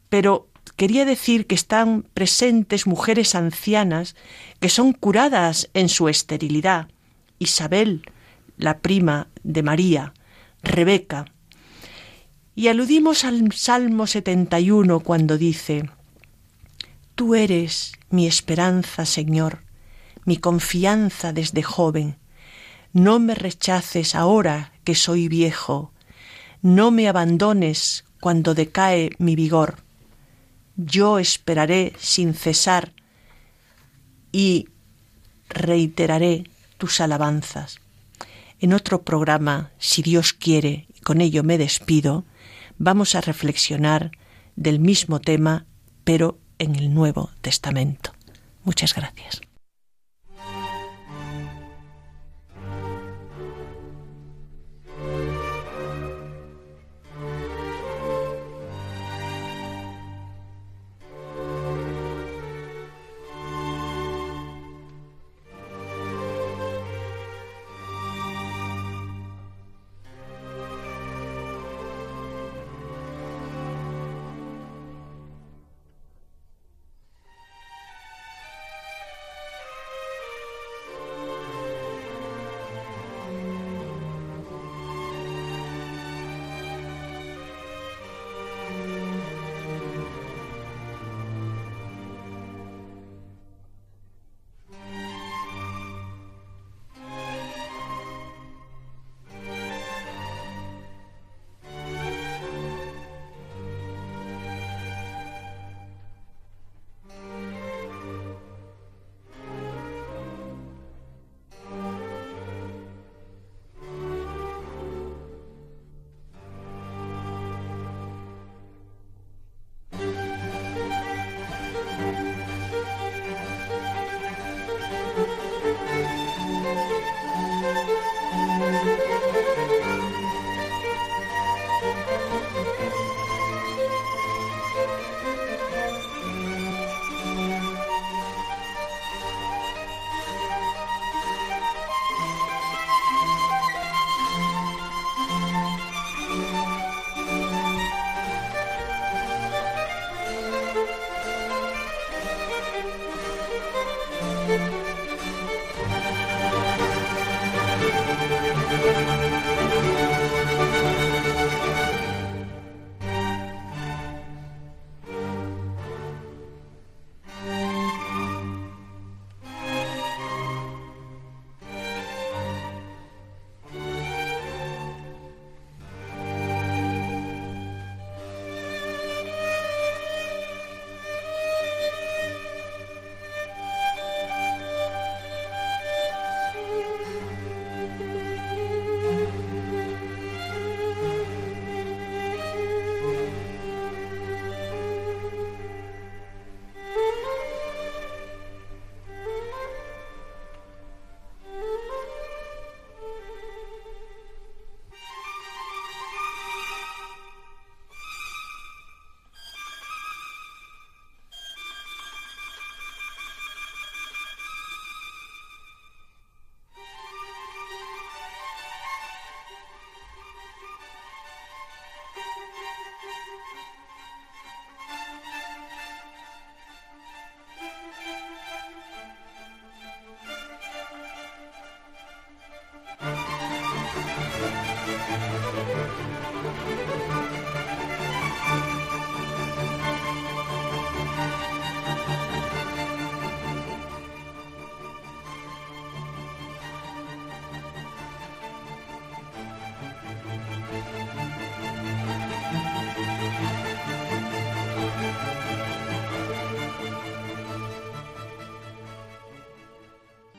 pero 0.08 0.48
quería 0.76 1.04
decir 1.04 1.46
que 1.46 1.54
están 1.54 2.02
presentes 2.14 2.86
mujeres 2.86 3.34
ancianas 3.34 4.14
que 4.60 4.68
son 4.68 4.92
curadas 4.92 5.68
en 5.74 5.88
su 5.88 6.08
esterilidad. 6.08 6.88
Isabel, 7.38 8.02
la 8.56 8.78
prima 8.78 9.28
de 9.42 9.62
María, 9.62 10.14
Rebeca. 10.62 11.26
Y 12.54 12.68
aludimos 12.68 13.24
al 13.24 13.52
Salmo 13.52 14.06
71 14.06 15.00
cuando 15.00 15.36
dice, 15.36 15.90
Tú 17.14 17.34
eres 17.34 17.92
mi 18.10 18.26
esperanza, 18.26 19.06
Señor, 19.06 19.62
mi 20.24 20.36
confianza 20.36 21.32
desde 21.32 21.62
joven. 21.62 22.18
No 22.92 23.18
me 23.18 23.34
rechaces 23.34 24.14
ahora 24.14 24.72
que 24.84 24.94
soy 24.94 25.28
viejo, 25.28 25.92
no 26.62 26.90
me 26.90 27.08
abandones 27.08 28.04
cuando 28.20 28.54
decae 28.54 29.10
mi 29.18 29.36
vigor. 29.36 29.85
Yo 30.76 31.18
esperaré 31.18 31.92
sin 31.98 32.34
cesar 32.34 32.92
y 34.32 34.68
reiteraré 35.48 36.44
tus 36.78 37.00
alabanzas. 37.00 37.80
En 38.60 38.72
otro 38.72 39.02
programa, 39.02 39.70
si 39.78 40.02
Dios 40.02 40.32
quiere, 40.32 40.86
y 40.94 41.00
con 41.00 41.20
ello 41.20 41.42
me 41.42 41.58
despido, 41.58 42.24
vamos 42.78 43.14
a 43.14 43.20
reflexionar 43.20 44.10
del 44.56 44.80
mismo 44.80 45.20
tema, 45.20 45.66
pero 46.04 46.38
en 46.58 46.76
el 46.76 46.92
Nuevo 46.92 47.30
Testamento. 47.42 48.12
Muchas 48.64 48.94
gracias. 48.94 49.45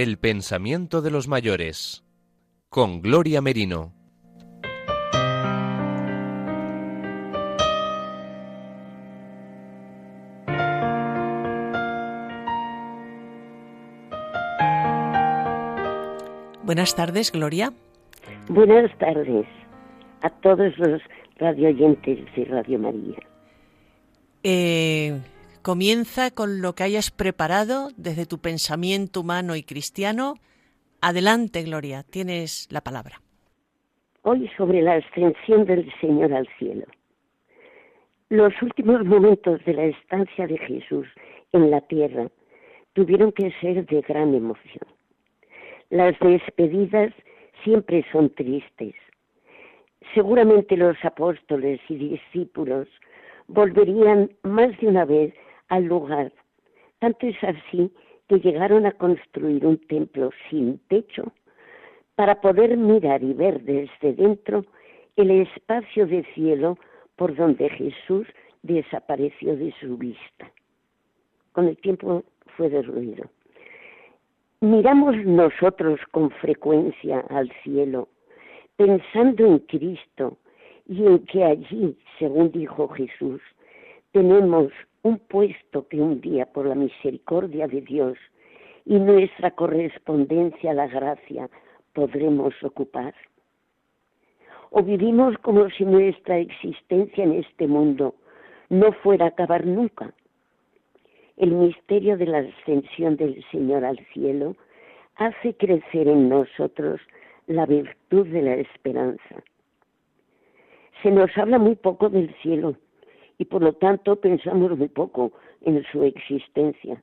El 0.00 0.16
pensamiento 0.16 1.02
de 1.02 1.10
los 1.10 1.26
mayores 1.26 2.04
con 2.68 3.02
Gloria 3.02 3.40
Merino. 3.40 3.92
Buenas 16.62 16.94
tardes, 16.94 17.32
Gloria. 17.32 17.72
Buenas 18.48 18.96
tardes 18.98 19.46
a 20.22 20.30
todos 20.30 20.78
los 20.78 21.02
radioyentes 21.38 22.20
de 22.36 22.44
Radio 22.44 22.78
María. 22.78 23.18
Eh, 24.44 25.20
Comienza 25.62 26.30
con 26.30 26.62
lo 26.62 26.74
que 26.74 26.84
hayas 26.84 27.10
preparado 27.10 27.88
desde 27.96 28.26
tu 28.26 28.38
pensamiento 28.38 29.20
humano 29.20 29.56
y 29.56 29.62
cristiano. 29.62 30.34
Adelante, 31.00 31.62
Gloria, 31.62 32.04
tienes 32.04 32.68
la 32.70 32.80
palabra. 32.80 33.20
Hoy 34.22 34.48
sobre 34.56 34.82
la 34.82 34.94
ascensión 34.94 35.64
del 35.64 35.92
Señor 36.00 36.32
al 36.32 36.48
cielo. 36.58 36.86
Los 38.30 38.52
últimos 38.62 39.04
momentos 39.04 39.64
de 39.64 39.74
la 39.74 39.84
estancia 39.84 40.46
de 40.46 40.58
Jesús 40.58 41.06
en 41.52 41.70
la 41.70 41.80
tierra 41.82 42.28
tuvieron 42.92 43.32
que 43.32 43.52
ser 43.60 43.84
de 43.86 44.00
gran 44.02 44.34
emoción. 44.34 44.86
Las 45.90 46.18
despedidas 46.20 47.12
siempre 47.64 48.04
son 48.12 48.28
tristes. 48.34 48.94
Seguramente 50.14 50.76
los 50.76 50.96
apóstoles 51.02 51.80
y 51.88 51.96
discípulos 51.96 52.86
volverían 53.46 54.30
más 54.42 54.78
de 54.78 54.86
una 54.88 55.04
vez 55.04 55.34
al 55.68 55.84
lugar. 55.84 56.32
Tanto 56.98 57.26
es 57.26 57.36
así 57.44 57.92
que 58.28 58.40
llegaron 58.40 58.86
a 58.86 58.92
construir 58.92 59.64
un 59.64 59.78
templo 59.86 60.30
sin 60.48 60.78
techo 60.88 61.32
para 62.14 62.40
poder 62.40 62.76
mirar 62.76 63.22
y 63.22 63.32
ver 63.32 63.62
desde 63.62 64.12
dentro 64.12 64.64
el 65.16 65.30
espacio 65.30 66.06
de 66.06 66.24
cielo 66.34 66.78
por 67.16 67.34
donde 67.34 67.68
Jesús 67.70 68.26
desapareció 68.62 69.56
de 69.56 69.72
su 69.80 69.96
vista. 69.96 70.50
Con 71.52 71.68
el 71.68 71.76
tiempo 71.78 72.24
fue 72.56 72.68
derruido. 72.68 73.28
Miramos 74.60 75.16
nosotros 75.24 76.00
con 76.10 76.30
frecuencia 76.30 77.20
al 77.30 77.50
cielo, 77.62 78.08
pensando 78.76 79.46
en 79.46 79.58
Cristo 79.60 80.36
y 80.86 81.04
en 81.04 81.24
que 81.26 81.44
allí, 81.44 81.96
según 82.18 82.50
dijo 82.50 82.88
Jesús, 82.88 83.40
tenemos 84.12 84.72
un 85.02 85.18
puesto 85.18 85.86
que 85.88 86.00
un 86.00 86.20
día 86.20 86.46
por 86.46 86.66
la 86.66 86.74
misericordia 86.74 87.66
de 87.68 87.80
Dios 87.80 88.18
y 88.84 88.98
nuestra 88.98 89.50
correspondencia 89.50 90.70
a 90.70 90.74
la 90.74 90.86
gracia 90.88 91.48
podremos 91.92 92.54
ocupar. 92.62 93.14
O 94.70 94.82
vivimos 94.82 95.36
como 95.38 95.68
si 95.70 95.84
nuestra 95.84 96.38
existencia 96.38 97.24
en 97.24 97.34
este 97.34 97.66
mundo 97.66 98.14
no 98.68 98.92
fuera 98.92 99.26
a 99.26 99.28
acabar 99.28 99.66
nunca. 99.66 100.12
El 101.36 101.52
misterio 101.52 102.16
de 102.16 102.26
la 102.26 102.38
ascensión 102.38 103.16
del 103.16 103.44
Señor 103.50 103.84
al 103.84 103.98
cielo 104.12 104.56
hace 105.16 105.54
crecer 105.54 106.08
en 106.08 106.28
nosotros 106.28 107.00
la 107.46 107.64
virtud 107.66 108.26
de 108.26 108.42
la 108.42 108.54
esperanza. 108.54 109.42
Se 111.02 111.10
nos 111.10 111.36
habla 111.36 111.58
muy 111.58 111.76
poco 111.76 112.08
del 112.08 112.34
cielo, 112.42 112.76
y 113.38 113.44
por 113.44 113.62
lo 113.62 113.72
tanto 113.72 114.16
pensamos 114.16 114.76
muy 114.76 114.88
poco 114.88 115.32
en 115.62 115.82
su 115.90 116.02
existencia. 116.02 117.02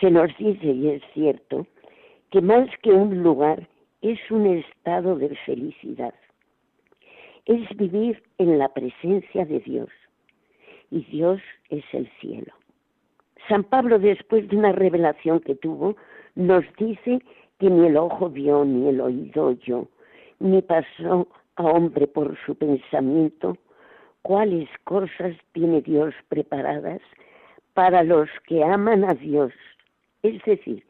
Se 0.00 0.10
nos 0.10 0.36
dice, 0.38 0.66
y 0.66 0.88
es 0.90 1.02
cierto, 1.12 1.66
que 2.30 2.40
más 2.40 2.68
que 2.82 2.92
un 2.92 3.22
lugar 3.22 3.68
es 4.00 4.18
un 4.30 4.46
estado 4.46 5.16
de 5.16 5.34
felicidad. 5.44 6.14
Es 7.46 7.68
vivir 7.76 8.22
en 8.38 8.58
la 8.58 8.68
presencia 8.68 9.44
de 9.44 9.60
Dios 9.60 9.88
y 10.90 11.00
Dios 11.04 11.40
es 11.70 11.84
el 11.92 12.08
cielo. 12.20 12.52
San 13.48 13.64
Pablo, 13.64 13.98
después 13.98 14.48
de 14.48 14.56
una 14.56 14.72
revelación 14.72 15.40
que 15.40 15.54
tuvo, 15.54 15.96
nos 16.34 16.64
dice 16.78 17.20
que 17.58 17.70
ni 17.70 17.86
el 17.86 17.96
ojo 17.96 18.28
vio, 18.28 18.64
ni 18.64 18.88
el 18.88 19.00
oído 19.00 19.46
oyó, 19.46 19.88
ni 20.38 20.62
pasó 20.62 21.26
a 21.56 21.64
hombre 21.64 22.06
por 22.06 22.36
su 22.44 22.54
pensamiento 22.54 23.56
cuáles 24.22 24.68
cosas 24.84 25.36
tiene 25.52 25.80
Dios 25.82 26.14
preparadas 26.28 27.00
para 27.74 28.02
los 28.02 28.28
que 28.46 28.62
aman 28.64 29.04
a 29.04 29.14
Dios. 29.14 29.52
Es 30.22 30.42
decir, 30.44 30.84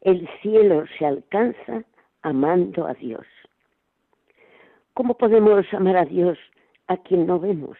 el 0.00 0.28
cielo 0.40 0.84
se 0.98 1.06
alcanza 1.06 1.84
amando 2.22 2.86
a 2.86 2.94
Dios. 2.94 3.26
¿Cómo 4.94 5.16
podemos 5.16 5.64
amar 5.72 5.96
a 5.96 6.04
Dios 6.04 6.38
a 6.88 6.96
quien 6.96 7.26
no 7.26 7.38
vemos? 7.38 7.78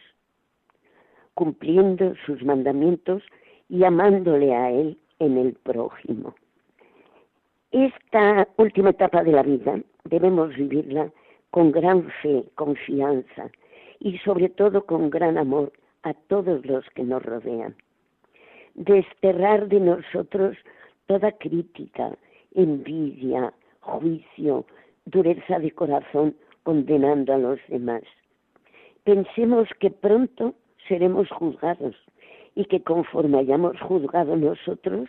Cumpliendo 1.34 2.14
sus 2.24 2.42
mandamientos 2.42 3.22
y 3.68 3.84
amándole 3.84 4.54
a 4.54 4.70
Él 4.70 4.98
en 5.18 5.38
el 5.38 5.54
prójimo. 5.54 6.34
Esta 7.70 8.48
última 8.56 8.90
etapa 8.90 9.22
de 9.24 9.32
la 9.32 9.42
vida 9.42 9.80
debemos 10.04 10.54
vivirla 10.54 11.10
con 11.50 11.72
gran 11.72 12.08
fe, 12.22 12.44
confianza, 12.54 13.50
y 14.02 14.18
sobre 14.18 14.48
todo 14.48 14.84
con 14.84 15.10
gran 15.10 15.38
amor 15.38 15.72
a 16.02 16.12
todos 16.12 16.66
los 16.66 16.84
que 16.90 17.04
nos 17.04 17.22
rodean. 17.22 17.76
Desterrar 18.74 19.68
de 19.68 19.78
nosotros 19.78 20.56
toda 21.06 21.30
crítica, 21.32 22.16
envidia, 22.54 23.52
juicio, 23.80 24.66
dureza 25.04 25.60
de 25.60 25.70
corazón 25.70 26.34
condenando 26.64 27.32
a 27.32 27.38
los 27.38 27.60
demás. 27.68 28.02
Pensemos 29.04 29.68
que 29.78 29.90
pronto 29.90 30.54
seremos 30.88 31.28
juzgados 31.30 31.94
y 32.56 32.64
que 32.64 32.82
conforme 32.82 33.38
hayamos 33.38 33.80
juzgado 33.80 34.36
nosotros, 34.36 35.08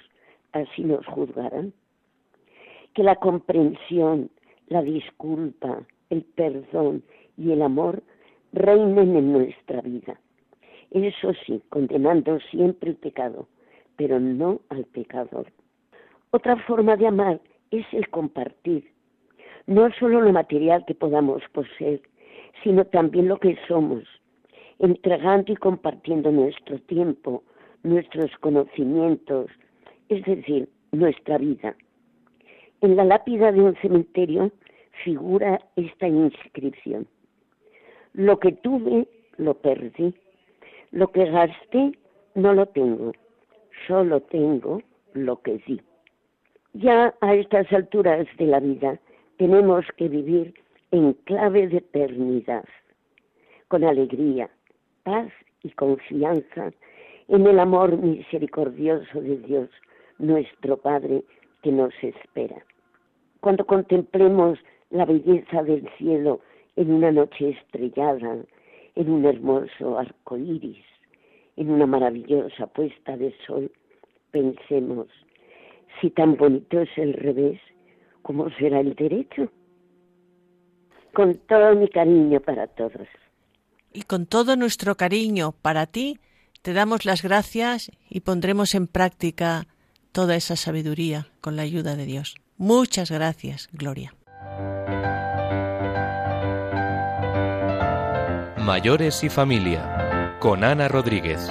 así 0.51 0.84
nos 0.84 1.06
juzgarán. 1.08 1.73
Que 2.93 3.01
la 3.01 3.15
comprensión, 3.15 4.29
la 4.67 4.84
disculpa, 4.84 5.82
el 6.12 6.23
perdón 6.23 7.03
y 7.38 7.51
el 7.51 7.63
amor 7.63 8.03
reinen 8.53 9.15
en 9.15 9.33
nuestra 9.33 9.81
vida. 9.81 10.19
Eso 10.91 11.33
sí, 11.45 11.61
condenando 11.69 12.39
siempre 12.51 12.91
el 12.91 12.95
pecado, 12.95 13.47
pero 13.95 14.19
no 14.19 14.61
al 14.69 14.85
pecador. 14.85 15.47
Otra 16.31 16.55
forma 16.65 16.95
de 16.95 17.07
amar 17.07 17.41
es 17.71 17.85
el 17.91 18.09
compartir, 18.09 18.91
no 19.65 19.91
solo 19.99 20.21
lo 20.21 20.31
material 20.31 20.85
que 20.85 20.95
podamos 20.95 21.41
poseer, 21.51 22.01
sino 22.63 22.85
también 22.85 23.27
lo 23.27 23.39
que 23.39 23.57
somos, 23.67 24.03
entregando 24.79 25.51
y 25.51 25.55
compartiendo 25.55 26.31
nuestro 26.31 26.79
tiempo, 26.79 27.43
nuestros 27.83 28.31
conocimientos, 28.39 29.49
es 30.09 30.23
decir, 30.25 30.69
nuestra 30.91 31.37
vida. 31.37 31.75
En 32.81 32.95
la 32.95 33.03
lápida 33.03 33.51
de 33.51 33.61
un 33.61 33.75
cementerio 33.77 34.51
figura 35.03 35.59
esta 35.75 36.07
inscripción. 36.07 37.07
Lo 38.13 38.39
que 38.39 38.52
tuve, 38.52 39.08
lo 39.38 39.56
perdí. 39.56 40.13
Lo 40.91 41.12
que 41.12 41.26
gasté, 41.26 41.97
no 42.36 42.54
lo 42.54 42.67
tengo. 42.67 43.12
Solo 43.88 44.21
tengo 44.21 44.82
lo 45.13 45.41
que 45.41 45.58
di. 45.65 45.82
Ya 46.73 47.13
a 47.21 47.36
estas 47.36 47.71
alturas 47.71 48.28
de 48.38 48.45
la 48.45 48.60
vida 48.60 48.99
tenemos 49.38 49.86
que 49.97 50.08
vivir 50.08 50.54
en 50.91 51.13
clave 51.26 51.67
de 51.67 51.78
eternidad, 51.78 52.65
con 53.67 53.84
alegría, 53.84 54.49
paz 55.04 55.32
y 55.63 55.71
confianza 55.71 56.71
en 57.28 57.47
el 57.47 57.60
amor 57.60 57.97
misericordioso 57.97 59.21
de 59.21 59.38
Dios, 59.38 59.69
nuestro 60.19 60.78
Padre, 60.78 61.23
que 61.63 61.71
nos 61.71 61.93
espera. 62.04 62.63
Cuando 63.39 63.65
contemplemos 63.65 64.60
la 64.91 65.06
belleza 65.06 65.63
del 65.63 65.89
cielo 65.97 66.41
en 66.75 66.91
una 66.91 67.12
noche 67.12 67.49
estrellada, 67.49 68.38
en 68.95 69.09
un 69.09 69.25
hermoso 69.25 69.97
arco 69.97 70.38
iris, 70.38 70.83
en 71.55 71.69
una 71.69 71.86
maravillosa 71.86 72.67
puesta 72.67 73.17
de 73.17 73.33
sol, 73.45 73.71
pensemos, 74.31 75.07
si 76.01 76.09
tan 76.09 76.36
bonito 76.36 76.81
es 76.81 76.89
el 76.97 77.13
revés, 77.13 77.59
como 78.21 78.49
será 78.51 78.79
el 78.79 78.95
derecho. 78.95 79.51
Con 81.13 81.36
todo 81.47 81.75
mi 81.75 81.88
cariño 81.89 82.39
para 82.39 82.67
todos. 82.67 83.07
Y 83.93 84.01
con 84.03 84.25
todo 84.25 84.55
nuestro 84.55 84.95
cariño 84.95 85.53
para 85.62 85.86
ti, 85.86 86.17
te 86.63 86.73
damos 86.73 87.05
las 87.05 87.21
gracias 87.21 87.91
y 88.09 88.21
pondremos 88.21 88.73
en 88.73 88.88
práctica 88.88 89.67
toda 90.12 90.36
esa 90.36 90.55
sabiduría 90.55 91.27
con 91.41 91.55
la 91.55 91.62
ayuda 91.62 91.95
de 91.95 92.05
Dios. 92.05 92.36
Muchas 92.57 93.12
gracias, 93.12 93.69
Gloria. 93.73 94.15
Mayores 98.63 99.26
y 99.26 99.30
familia, 99.30 100.38
con 100.39 100.63
Ana 100.63 100.88
Rodríguez. 100.88 101.49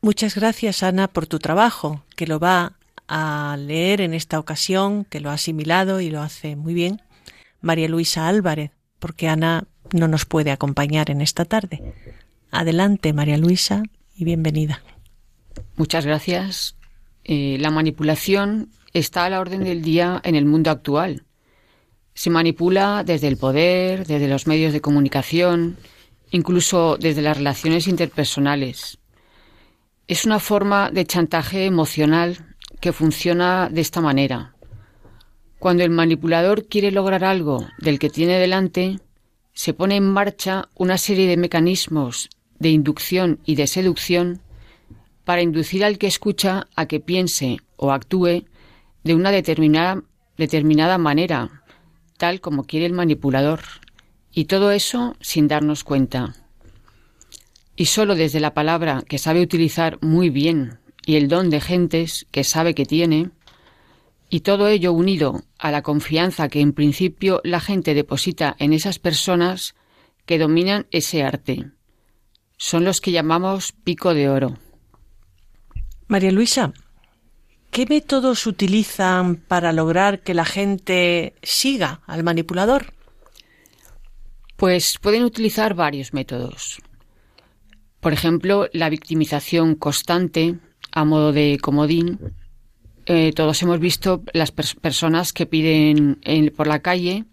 Muchas 0.00 0.34
gracias, 0.34 0.82
Ana, 0.82 1.06
por 1.06 1.28
tu 1.28 1.38
trabajo, 1.38 2.02
que 2.16 2.26
lo 2.26 2.40
va 2.40 2.72
a 3.06 3.56
leer 3.56 4.00
en 4.00 4.12
esta 4.12 4.40
ocasión, 4.40 5.04
que 5.04 5.20
lo 5.20 5.30
ha 5.30 5.34
asimilado 5.34 6.00
y 6.00 6.10
lo 6.10 6.22
hace 6.22 6.56
muy 6.56 6.74
bien, 6.74 7.00
María 7.60 7.88
Luisa 7.88 8.26
Álvarez, 8.26 8.72
porque 8.98 9.28
Ana 9.28 9.68
no 9.92 10.08
nos 10.08 10.24
puede 10.24 10.50
acompañar 10.50 11.12
en 11.12 11.20
esta 11.20 11.44
tarde. 11.44 11.94
Adelante, 12.50 13.12
María 13.12 13.38
Luisa, 13.38 13.84
y 14.16 14.24
bienvenida. 14.24 14.82
Muchas 15.76 16.04
gracias. 16.04 16.74
Eh, 17.22 17.58
la 17.60 17.70
manipulación 17.70 18.70
está 18.92 19.24
a 19.24 19.30
la 19.30 19.40
orden 19.40 19.64
del 19.64 19.82
día 19.82 20.20
en 20.24 20.34
el 20.34 20.44
mundo 20.44 20.70
actual. 20.70 21.24
Se 22.14 22.30
manipula 22.30 23.04
desde 23.04 23.28
el 23.28 23.36
poder, 23.36 24.06
desde 24.06 24.28
los 24.28 24.46
medios 24.46 24.72
de 24.72 24.80
comunicación, 24.80 25.76
incluso 26.30 26.96
desde 26.98 27.22
las 27.22 27.36
relaciones 27.36 27.88
interpersonales. 27.88 28.98
Es 30.08 30.24
una 30.24 30.38
forma 30.38 30.90
de 30.90 31.06
chantaje 31.06 31.66
emocional 31.66 32.56
que 32.80 32.92
funciona 32.92 33.68
de 33.70 33.80
esta 33.80 34.00
manera. 34.00 34.54
Cuando 35.58 35.84
el 35.84 35.90
manipulador 35.90 36.66
quiere 36.66 36.90
lograr 36.90 37.22
algo 37.22 37.68
del 37.78 37.98
que 37.98 38.10
tiene 38.10 38.38
delante, 38.38 38.98
se 39.52 39.74
pone 39.74 39.96
en 39.96 40.10
marcha 40.10 40.68
una 40.74 40.96
serie 40.96 41.28
de 41.28 41.36
mecanismos 41.36 42.30
de 42.58 42.70
inducción 42.70 43.40
y 43.44 43.56
de 43.56 43.66
seducción 43.66 44.40
para 45.24 45.42
inducir 45.42 45.84
al 45.84 45.98
que 45.98 46.06
escucha 46.06 46.66
a 46.76 46.86
que 46.86 47.00
piense 47.00 47.58
o 47.76 47.92
actúe 47.92 48.44
de 49.04 49.14
una 49.14 49.30
determinada, 49.30 50.02
determinada 50.36 50.98
manera, 50.98 51.62
tal 52.16 52.40
como 52.40 52.64
quiere 52.64 52.86
el 52.86 52.92
manipulador, 52.92 53.60
y 54.32 54.44
todo 54.44 54.70
eso 54.70 55.16
sin 55.20 55.48
darnos 55.48 55.84
cuenta. 55.84 56.34
Y 57.76 57.86
solo 57.86 58.14
desde 58.14 58.40
la 58.40 58.54
palabra 58.54 59.02
que 59.08 59.18
sabe 59.18 59.40
utilizar 59.40 59.98
muy 60.02 60.30
bien 60.30 60.78
y 61.06 61.16
el 61.16 61.28
don 61.28 61.50
de 61.50 61.60
gentes 61.60 62.26
que 62.30 62.44
sabe 62.44 62.74
que 62.74 62.84
tiene, 62.84 63.30
y 64.28 64.40
todo 64.40 64.68
ello 64.68 64.92
unido 64.92 65.42
a 65.58 65.70
la 65.70 65.82
confianza 65.82 66.48
que 66.48 66.60
en 66.60 66.72
principio 66.72 67.40
la 67.42 67.58
gente 67.58 67.94
deposita 67.94 68.54
en 68.58 68.72
esas 68.72 68.98
personas 68.98 69.74
que 70.24 70.38
dominan 70.38 70.86
ese 70.92 71.24
arte. 71.24 71.70
Son 72.56 72.84
los 72.84 73.00
que 73.00 73.10
llamamos 73.10 73.72
pico 73.72 74.14
de 74.14 74.28
oro. 74.28 74.58
María 76.06 76.30
Luisa, 76.30 76.72
¿Qué 77.70 77.86
métodos 77.86 78.48
utilizan 78.48 79.36
para 79.36 79.72
lograr 79.72 80.22
que 80.22 80.34
la 80.34 80.44
gente 80.44 81.34
siga 81.40 82.00
al 82.08 82.24
manipulador? 82.24 82.94
Pues 84.56 84.98
pueden 85.00 85.22
utilizar 85.22 85.74
varios 85.74 86.12
métodos. 86.12 86.82
Por 88.00 88.12
ejemplo, 88.12 88.68
la 88.72 88.90
victimización 88.90 89.76
constante 89.76 90.58
a 90.90 91.04
modo 91.04 91.32
de 91.32 91.58
comodín. 91.62 92.18
Eh, 93.06 93.32
todos 93.36 93.62
hemos 93.62 93.78
visto 93.78 94.24
las 94.32 94.50
personas 94.50 95.32
que 95.32 95.46
piden 95.46 96.20
por 96.56 96.66
la 96.66 96.80
calle, 96.80 97.24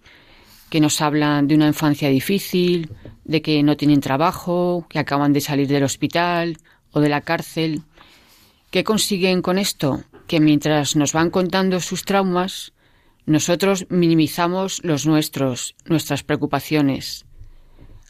que 0.69 0.79
nos 0.79 1.01
hablan 1.01 1.47
de 1.47 1.55
una 1.55 1.67
infancia 1.67 2.09
difícil, 2.09 2.91
de 3.23 3.41
que 3.41 3.63
no 3.63 3.75
tienen 3.75 4.01
trabajo, 4.01 4.85
que 4.87 4.99
acaban 4.99 5.33
de 5.33 5.41
salir 5.41 5.67
del 5.67 5.83
hospital 5.83 6.57
o 6.91 6.99
de 6.99 7.09
la 7.09 7.21
cárcel. 7.21 7.81
¿Qué 8.69 8.83
consiguen 8.83 9.41
con 9.41 9.57
esto? 9.57 10.03
Que 10.27 10.39
mientras 10.39 10.95
nos 10.95 11.13
van 11.13 11.29
contando 11.29 11.79
sus 11.79 12.03
traumas, 12.03 12.73
nosotros 13.25 13.87
minimizamos 13.89 14.83
los 14.83 15.05
nuestros, 15.05 15.75
nuestras 15.85 16.23
preocupaciones. 16.23 17.25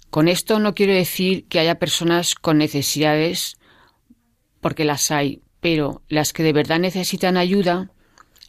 Con 0.10 0.28
esto 0.28 0.60
no 0.60 0.74
quiero 0.74 0.94
decir 0.94 1.48
que 1.48 1.60
haya 1.60 1.80
personas 1.80 2.36
con 2.36 2.58
necesidades, 2.58 3.58
porque 4.62 4.86
las 4.86 5.12
hay, 5.12 5.42
pero 5.60 6.02
las 6.08 6.34
que 6.34 6.44
de 6.44 6.54
verdad 6.54 6.80
necesitan 6.80 7.38
ayuda 7.38 7.92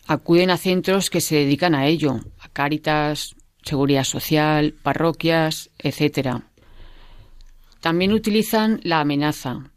acuden 0.07 0.51
a 0.51 0.57
centros 0.57 1.11
que 1.11 1.21
se 1.21 1.37
dedican 1.37 1.75
a 1.75 1.87
ello, 1.87 2.21
a 2.39 2.49
Cáritas, 2.49 3.37
Seguridad 3.63 4.05
Social, 4.05 4.75
parroquias, 4.83 5.71
etc. 5.79 6.43
También 7.81 8.13
utilizan 8.13 8.81
la 8.83 9.01
amenaza, 9.01 9.71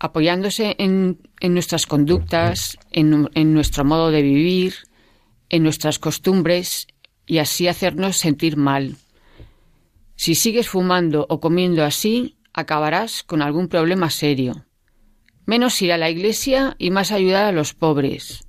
apoyándose 0.00 0.76
en, 0.78 1.18
nuestras 1.40 1.86
conductas, 1.86 2.78
en, 2.90 3.28
en 3.34 3.54
nuestro 3.54 3.84
modo 3.84 4.10
de 4.10 4.22
vivir, 4.22 4.74
en 5.48 5.62
nuestras 5.62 5.98
costumbres 5.98 6.86
y 7.26 7.38
así 7.38 7.68
hacernos 7.68 8.16
sentir 8.16 8.56
mal. 8.56 8.96
Si 10.16 10.34
sigues 10.34 10.68
fumando 10.68 11.26
o 11.28 11.40
comiendo 11.40 11.84
así, 11.84 12.36
acabarás 12.52 13.22
con 13.22 13.42
algún 13.42 13.68
problema 13.68 14.10
serio. 14.10 14.64
Menos 15.46 15.80
ir 15.80 15.92
a 15.92 15.98
la 15.98 16.10
iglesia 16.10 16.74
y 16.78 16.90
más 16.90 17.12
ayudar 17.12 17.44
a 17.44 17.52
los 17.52 17.74
pobres. 17.74 18.44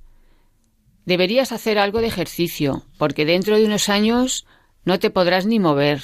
Deberías 1.06 1.52
hacer 1.52 1.78
algo 1.78 2.00
de 2.00 2.08
ejercicio, 2.08 2.84
porque 2.98 3.24
dentro 3.24 3.56
de 3.56 3.64
unos 3.64 3.88
años 3.88 4.46
no 4.84 4.98
te 4.98 5.10
podrás 5.10 5.46
ni 5.46 5.58
mover. 5.58 6.02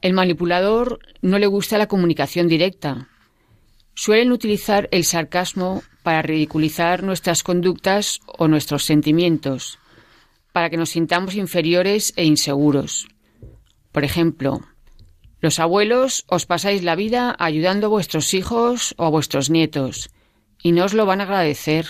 El 0.00 0.14
manipulador 0.14 0.98
no 1.20 1.38
le 1.38 1.46
gusta 1.46 1.78
la 1.78 1.86
comunicación 1.86 2.48
directa, 2.48 3.08
suelen 4.00 4.32
utilizar 4.32 4.88
el 4.92 5.04
sarcasmo 5.04 5.82
para 6.02 6.22
ridiculizar 6.22 7.02
nuestras 7.02 7.42
conductas 7.42 8.20
o 8.24 8.48
nuestros 8.48 8.86
sentimientos, 8.86 9.78
para 10.54 10.70
que 10.70 10.78
nos 10.78 10.88
sintamos 10.88 11.34
inferiores 11.34 12.14
e 12.16 12.24
inseguros. 12.24 13.08
Por 13.92 14.04
ejemplo, 14.04 14.62
los 15.42 15.60
abuelos 15.60 16.24
os 16.28 16.46
pasáis 16.46 16.82
la 16.82 16.96
vida 16.96 17.36
ayudando 17.38 17.88
a 17.88 17.90
vuestros 17.90 18.32
hijos 18.32 18.94
o 18.96 19.04
a 19.04 19.10
vuestros 19.10 19.50
nietos, 19.50 20.08
y 20.62 20.72
no 20.72 20.86
os 20.86 20.94
lo 20.94 21.04
van 21.04 21.20
a 21.20 21.24
agradecer. 21.24 21.86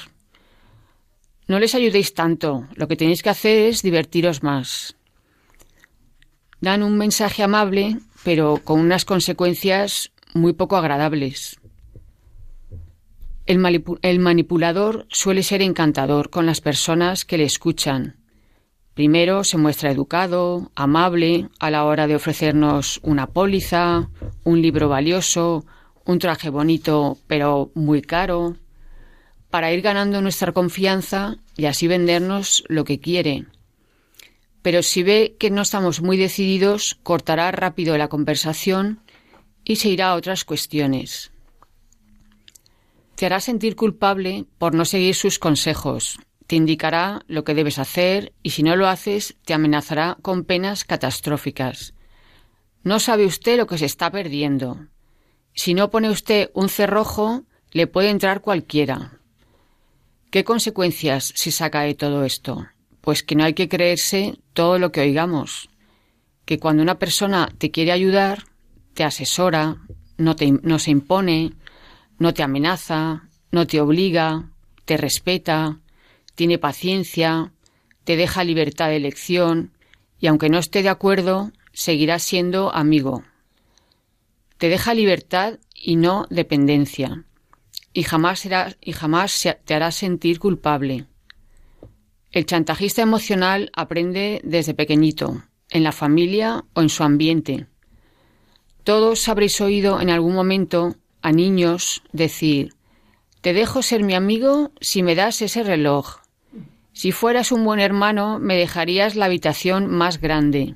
No 1.46 1.61
les 1.61 1.77
ayudéis 1.77 2.12
tanto, 2.12 2.66
lo 2.75 2.88
que 2.88 2.96
tenéis 2.96 3.23
que 3.23 3.31
hacer 3.31 3.68
es 3.68 3.83
divertiros 3.83 4.42
más. 4.42 4.96
Dan 6.61 6.83
un 6.83 6.99
mensaje 6.99 7.44
amable, 7.44 8.01
pero 8.25 8.61
con 8.64 8.81
unas 8.81 9.05
consecuencias 9.05 10.11
muy 10.35 10.55
poco 10.55 10.77
agradables. 10.77 11.60
El, 13.46 14.18
manipulador 14.20 15.07
suele 15.11 15.42
ser 15.42 15.62
encantador 15.62 16.31
con 16.31 16.46
las 16.46 16.61
personas 16.61 17.24
que 17.24 17.38
le 17.38 17.44
escuchan. 17.44 18.16
Primero 18.94 19.44
se 19.44 19.57
muestra 19.57 19.90
educado, 19.90 20.70
amable 20.74 21.48
a 21.59 21.70
la 21.70 21.85
hora 21.85 22.07
de 22.07 22.16
ofrecernos 22.16 23.00
una 23.03 23.26
póliza, 23.26 24.09
un 24.44 24.62
libro 24.62 24.88
valioso, 24.88 25.64
un 26.05 26.18
traje 26.18 26.50
bonito 26.50 27.18
pero 27.26 27.70
muy 27.74 28.03
caro, 28.03 28.57
para 29.48 29.72
ir 29.72 29.81
ganando 29.81 30.20
nuestra 30.20 30.53
confianza 30.53 31.37
y 31.57 31.66
así 31.66 31.88
vendernos 31.88 32.64
lo 32.68 32.85
que 32.85 33.00
quiere. 33.00 33.46
Pero 34.62 34.83
si 34.83 35.03
ve 35.03 35.37
que 35.38 35.50
no 35.50 35.62
estamos 35.62 36.03
muy 36.03 36.16
decididos, 36.16 36.98
cortará 37.03 37.50
rápido 37.50 37.96
la 37.96 38.09
conversación 38.09 39.00
y 39.64 39.76
se 39.76 39.88
irá 39.88 40.11
a 40.11 40.14
otras 40.14 40.44
cuestiones. 40.44 41.33
Te 43.20 43.26
hará 43.26 43.40
sentir 43.40 43.76
culpable 43.76 44.46
por 44.56 44.74
no 44.74 44.87
seguir 44.87 45.14
sus 45.14 45.38
consejos. 45.38 46.18
Te 46.46 46.56
indicará 46.56 47.20
lo 47.26 47.44
que 47.44 47.52
debes 47.52 47.78
hacer 47.78 48.33
y 48.42 48.48
si 48.48 48.62
no 48.62 48.76
lo 48.76 48.88
haces 48.88 49.37
te 49.44 49.52
amenazará 49.52 50.16
con 50.22 50.44
penas 50.44 50.85
catastróficas. 50.85 51.92
No 52.83 52.98
sabe 52.98 53.26
usted 53.26 53.59
lo 53.59 53.66
que 53.66 53.76
se 53.76 53.85
está 53.85 54.11
perdiendo. 54.11 54.87
Si 55.52 55.74
no 55.74 55.90
pone 55.90 56.09
usted 56.09 56.50
un 56.54 56.70
cerrojo, 56.70 57.44
le 57.72 57.87
puede 57.87 58.09
entrar 58.09 58.40
cualquiera. 58.40 59.20
¿Qué 60.30 60.42
consecuencias 60.42 61.35
se 61.37 61.50
saca 61.50 61.83
de 61.83 61.94
todo 61.94 62.24
esto? 62.24 62.68
Pues 63.02 63.22
que 63.22 63.35
no 63.35 63.44
hay 63.44 63.52
que 63.52 63.68
creerse 63.68 64.38
todo 64.54 64.78
lo 64.78 64.92
que 64.92 65.02
oigamos. 65.02 65.68
Que 66.46 66.59
cuando 66.59 66.83
una 66.83 66.98
persona 66.98 67.50
te 67.59 67.70
quiere 67.70 67.92
ayudar, 67.92 68.44
te 68.94 69.04
asesora, 69.04 69.76
no, 70.16 70.37
no 70.62 70.78
se 70.78 70.90
impone, 70.90 71.52
no 72.20 72.35
te 72.35 72.42
amenaza, 72.42 73.28
no 73.50 73.66
te 73.66 73.80
obliga, 73.80 74.50
te 74.85 74.98
respeta, 74.98 75.80
tiene 76.35 76.59
paciencia, 76.59 77.52
te 78.04 78.16
deja 78.16 78.44
libertad 78.44 78.88
de 78.88 78.96
elección 78.96 79.72
y 80.20 80.26
aunque 80.26 80.50
no 80.50 80.59
esté 80.59 80.83
de 80.83 80.90
acuerdo, 80.90 81.50
seguirá 81.72 82.18
siendo 82.18 82.72
amigo. 82.74 83.24
Te 84.59 84.68
deja 84.68 84.92
libertad 84.92 85.59
y 85.74 85.96
no 85.96 86.26
dependencia. 86.28 87.24
Y 87.94 88.02
jamás, 88.02 88.46
y 88.83 88.92
jamás 88.92 89.48
te 89.64 89.74
hará 89.74 89.90
sentir 89.90 90.38
culpable. 90.38 91.06
El 92.33 92.44
chantajista 92.44 93.00
emocional 93.00 93.70
aprende 93.74 94.42
desde 94.44 94.74
pequeñito, 94.74 95.42
en 95.70 95.83
la 95.83 95.92
familia 95.92 96.66
o 96.74 96.83
en 96.83 96.90
su 96.90 97.02
ambiente. 97.02 97.66
Todos 98.85 99.26
habréis 99.28 99.61
oído 99.62 100.00
en 100.00 100.11
algún 100.11 100.35
momento 100.35 100.96
a 101.22 101.33
niños 101.33 102.02
decir 102.12 102.74
Te 103.40 103.52
dejo 103.52 103.83
ser 103.83 104.02
mi 104.02 104.14
amigo 104.14 104.72
si 104.80 105.02
me 105.02 105.14
das 105.14 105.40
ese 105.42 105.62
reloj. 105.62 106.18
Si 106.92 107.12
fueras 107.12 107.52
un 107.52 107.64
buen 107.64 107.80
hermano, 107.80 108.38
me 108.38 108.56
dejarías 108.56 109.14
la 109.14 109.26
habitación 109.26 109.87
más 109.87 110.20
grande. 110.20 110.74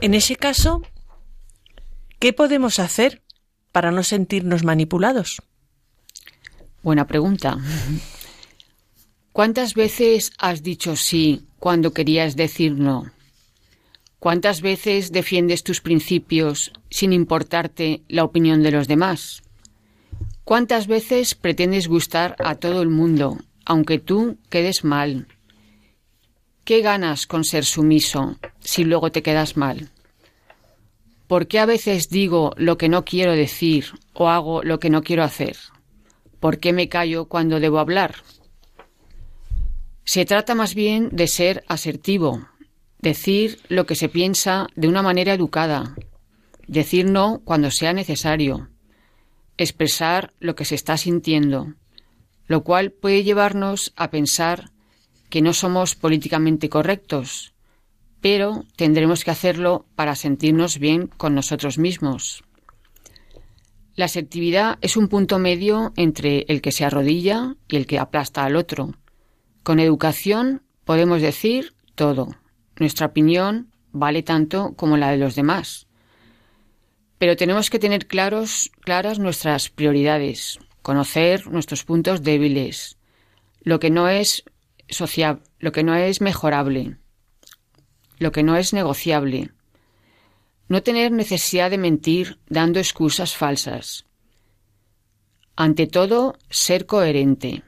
En 0.00 0.14
ese 0.14 0.36
caso, 0.36 0.82
¿qué 2.18 2.32
podemos 2.32 2.78
hacer 2.78 3.22
para 3.72 3.92
no 3.92 4.02
sentirnos 4.02 4.64
manipulados? 4.64 5.42
Buena 6.82 7.06
pregunta. 7.06 7.58
¿Cuántas 9.32 9.74
veces 9.74 10.32
has 10.38 10.62
dicho 10.62 10.96
sí 10.96 11.46
cuando 11.58 11.92
querías 11.92 12.34
decir 12.36 12.72
no? 12.72 13.10
¿Cuántas 14.20 14.60
veces 14.60 15.12
defiendes 15.12 15.64
tus 15.64 15.80
principios 15.80 16.72
sin 16.90 17.14
importarte 17.14 18.02
la 18.06 18.22
opinión 18.22 18.62
de 18.62 18.70
los 18.70 18.86
demás? 18.86 19.42
¿Cuántas 20.44 20.86
veces 20.86 21.34
pretendes 21.34 21.88
gustar 21.88 22.36
a 22.38 22.54
todo 22.54 22.82
el 22.82 22.90
mundo, 22.90 23.38
aunque 23.64 23.98
tú 23.98 24.36
quedes 24.50 24.84
mal? 24.84 25.26
¿Qué 26.64 26.82
ganas 26.82 27.26
con 27.26 27.44
ser 27.44 27.64
sumiso 27.64 28.36
si 28.58 28.84
luego 28.84 29.10
te 29.10 29.22
quedas 29.22 29.56
mal? 29.56 29.88
¿Por 31.26 31.46
qué 31.46 31.58
a 31.58 31.64
veces 31.64 32.10
digo 32.10 32.52
lo 32.58 32.76
que 32.76 32.90
no 32.90 33.06
quiero 33.06 33.32
decir 33.32 33.86
o 34.12 34.28
hago 34.28 34.62
lo 34.62 34.78
que 34.80 34.90
no 34.90 35.02
quiero 35.02 35.24
hacer? 35.24 35.56
¿Por 36.40 36.58
qué 36.58 36.74
me 36.74 36.90
callo 36.90 37.24
cuando 37.24 37.58
debo 37.58 37.78
hablar? 37.78 38.16
Se 40.04 40.26
trata 40.26 40.54
más 40.54 40.74
bien 40.74 41.08
de 41.10 41.26
ser 41.26 41.64
asertivo, 41.68 42.46
Decir 43.02 43.60
lo 43.68 43.86
que 43.86 43.94
se 43.94 44.10
piensa 44.10 44.66
de 44.76 44.86
una 44.86 45.00
manera 45.02 45.32
educada. 45.32 45.94
Decir 46.66 47.06
no 47.06 47.40
cuando 47.44 47.70
sea 47.70 47.94
necesario. 47.94 48.68
Expresar 49.56 50.34
lo 50.38 50.54
que 50.54 50.66
se 50.66 50.74
está 50.74 50.98
sintiendo. 50.98 51.74
Lo 52.46 52.62
cual 52.62 52.92
puede 52.92 53.24
llevarnos 53.24 53.92
a 53.96 54.10
pensar 54.10 54.70
que 55.30 55.40
no 55.40 55.54
somos 55.54 55.94
políticamente 55.94 56.68
correctos, 56.68 57.54
pero 58.20 58.64
tendremos 58.76 59.24
que 59.24 59.30
hacerlo 59.30 59.86
para 59.94 60.14
sentirnos 60.14 60.78
bien 60.78 61.06
con 61.06 61.34
nosotros 61.34 61.78
mismos. 61.78 62.44
La 63.94 64.06
asertividad 64.06 64.78
es 64.82 64.96
un 64.96 65.08
punto 65.08 65.38
medio 65.38 65.92
entre 65.96 66.44
el 66.48 66.60
que 66.60 66.72
se 66.72 66.84
arrodilla 66.84 67.56
y 67.68 67.76
el 67.76 67.86
que 67.86 67.98
aplasta 67.98 68.44
al 68.44 68.56
otro. 68.56 68.94
Con 69.62 69.78
educación 69.78 70.62
podemos 70.84 71.22
decir 71.22 71.74
todo. 71.94 72.39
Nuestra 72.80 73.08
opinión 73.08 73.70
vale 73.92 74.22
tanto 74.22 74.72
como 74.74 74.96
la 74.96 75.10
de 75.10 75.18
los 75.18 75.34
demás. 75.34 75.86
Pero 77.18 77.36
tenemos 77.36 77.68
que 77.68 77.78
tener 77.78 78.06
claros, 78.06 78.70
claras 78.80 79.18
nuestras 79.18 79.68
prioridades, 79.68 80.58
conocer 80.80 81.46
nuestros 81.48 81.84
puntos 81.84 82.22
débiles, 82.22 82.96
lo 83.60 83.80
que 83.80 83.90
no 83.90 84.08
es 84.08 84.44
sociable, 84.88 85.42
lo 85.58 85.72
que 85.72 85.82
no 85.82 85.94
es 85.94 86.22
mejorable, 86.22 86.96
lo 88.18 88.32
que 88.32 88.42
no 88.42 88.56
es 88.56 88.72
negociable. 88.72 89.50
No 90.68 90.82
tener 90.82 91.12
necesidad 91.12 91.70
de 91.70 91.76
mentir 91.76 92.38
dando 92.48 92.78
excusas 92.78 93.36
falsas. 93.36 94.06
Ante 95.54 95.86
todo, 95.86 96.38
ser 96.48 96.86
coherente, 96.86 97.62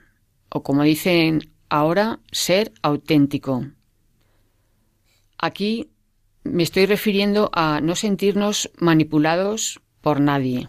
o 0.48 0.62
como 0.62 0.84
dicen 0.84 1.52
ahora, 1.68 2.20
ser 2.30 2.72
auténtico. 2.80 3.66
Aquí 5.42 5.90
me 6.44 6.62
estoy 6.62 6.86
refiriendo 6.86 7.50
a 7.52 7.80
no 7.80 7.96
sentirnos 7.96 8.70
manipulados 8.78 9.80
por 10.00 10.20
nadie. 10.20 10.68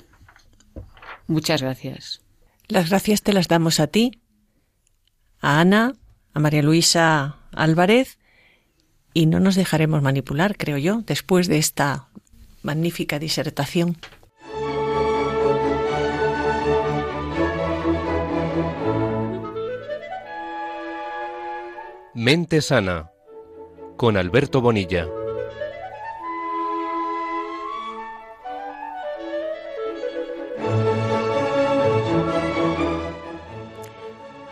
Muchas 1.27 1.61
gracias. 1.61 2.21
Las 2.69 2.89
gracias 2.89 3.21
te 3.21 3.33
las 3.33 3.47
damos 3.47 3.79
a 3.79 3.85
ti, 3.85 4.19
a 5.39 5.59
Ana, 5.59 5.93
a 6.33 6.39
María 6.39 6.63
Luisa 6.63 7.37
Álvarez, 7.51 8.17
y 9.13 9.27
no 9.27 9.39
nos 9.39 9.53
dejaremos 9.53 10.01
manipular, 10.01 10.57
creo 10.57 10.79
yo, 10.79 11.03
después 11.05 11.47
de 11.47 11.59
esta 11.59 12.09
magnífica 12.63 13.19
disertación. 13.19 13.97
Mente 22.15 22.61
sana 22.61 23.12
con 24.03 24.17
Alberto 24.17 24.59
Bonilla. 24.59 25.07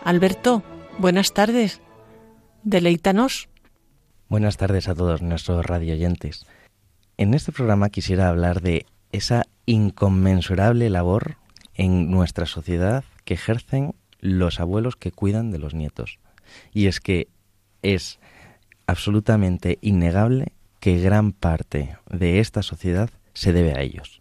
Alberto, 0.02 0.62
buenas 0.96 1.34
tardes. 1.34 1.82
Deleítanos. 2.62 3.50
Buenas 4.30 4.56
tardes 4.56 4.88
a 4.88 4.94
todos 4.94 5.20
nuestros 5.20 5.66
radioyentes. 5.66 6.46
En 7.18 7.34
este 7.34 7.52
programa 7.52 7.90
quisiera 7.90 8.30
hablar 8.30 8.62
de 8.62 8.86
esa 9.10 9.44
inconmensurable 9.66 10.88
labor 10.88 11.36
en 11.74 12.10
nuestra 12.10 12.46
sociedad 12.46 13.04
que 13.26 13.34
ejercen 13.34 13.94
los 14.18 14.60
abuelos 14.60 14.96
que 14.96 15.12
cuidan 15.12 15.50
de 15.50 15.58
los 15.58 15.74
nietos. 15.74 16.20
Y 16.72 16.86
es 16.86 17.00
que 17.00 17.28
es 17.82 18.18
absolutamente 18.92 19.78
innegable 19.80 20.52
que 20.78 21.00
gran 21.00 21.32
parte 21.32 21.96
de 22.10 22.40
esta 22.40 22.62
sociedad 22.62 23.10
se 23.34 23.52
debe 23.52 23.72
a 23.72 23.80
ellos. 23.80 24.20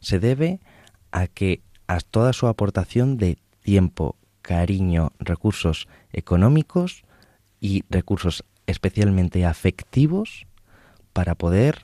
Se 0.00 0.20
debe 0.20 0.60
a 1.10 1.26
que 1.26 1.60
a 1.88 2.00
toda 2.00 2.32
su 2.32 2.46
aportación 2.46 3.16
de 3.16 3.38
tiempo, 3.62 4.16
cariño, 4.40 5.12
recursos 5.18 5.88
económicos 6.12 7.04
y 7.60 7.84
recursos 7.90 8.44
especialmente 8.66 9.44
afectivos 9.44 10.46
para 11.12 11.34
poder 11.34 11.82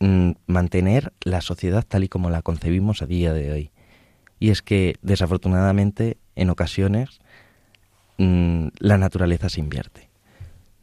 mm, 0.00 0.32
mantener 0.46 1.12
la 1.22 1.40
sociedad 1.40 1.84
tal 1.86 2.04
y 2.04 2.08
como 2.08 2.30
la 2.30 2.42
concebimos 2.42 3.02
a 3.02 3.06
día 3.06 3.32
de 3.32 3.52
hoy. 3.52 3.70
Y 4.40 4.50
es 4.50 4.62
que 4.62 4.94
desafortunadamente 5.02 6.16
en 6.34 6.50
ocasiones 6.50 7.20
mm, 8.16 8.68
la 8.78 8.96
naturaleza 8.98 9.48
se 9.48 9.60
invierte 9.60 10.13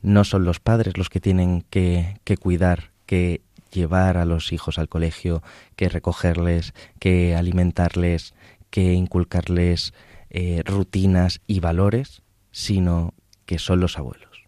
no 0.02 0.24
son 0.24 0.46
los 0.46 0.60
padres 0.60 0.98
los 0.98 1.10
que 1.10 1.20
tienen 1.20 1.64
que, 1.70 2.16
cuidar, 2.40 2.92
que 3.06 3.42
llevar 3.72 4.18
a 4.18 4.26
los 4.26 4.52
hijos 4.52 4.80
al 4.80 4.90
colegio, 4.90 5.42
que 5.76 5.90
recogerles, 5.90 6.74
que 7.00 7.36
alimentarles, 7.36 8.34
que 8.70 8.94
inculcarles 8.94 9.94
eh, 10.30 10.63
rutinas 10.65 11.42
y 11.48 11.60
valores, 11.60 12.21
sino 12.52 13.13
que 13.46 13.60
son 13.60 13.80
los 13.80 13.98
abuelos. 13.98 14.44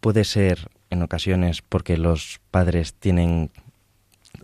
Puede 0.00 0.24
ser 0.24 0.68
en 0.90 1.02
ocasiones 1.02 1.62
porque 1.62 1.96
los 1.96 2.40
padres 2.50 2.94
tienen 2.94 3.50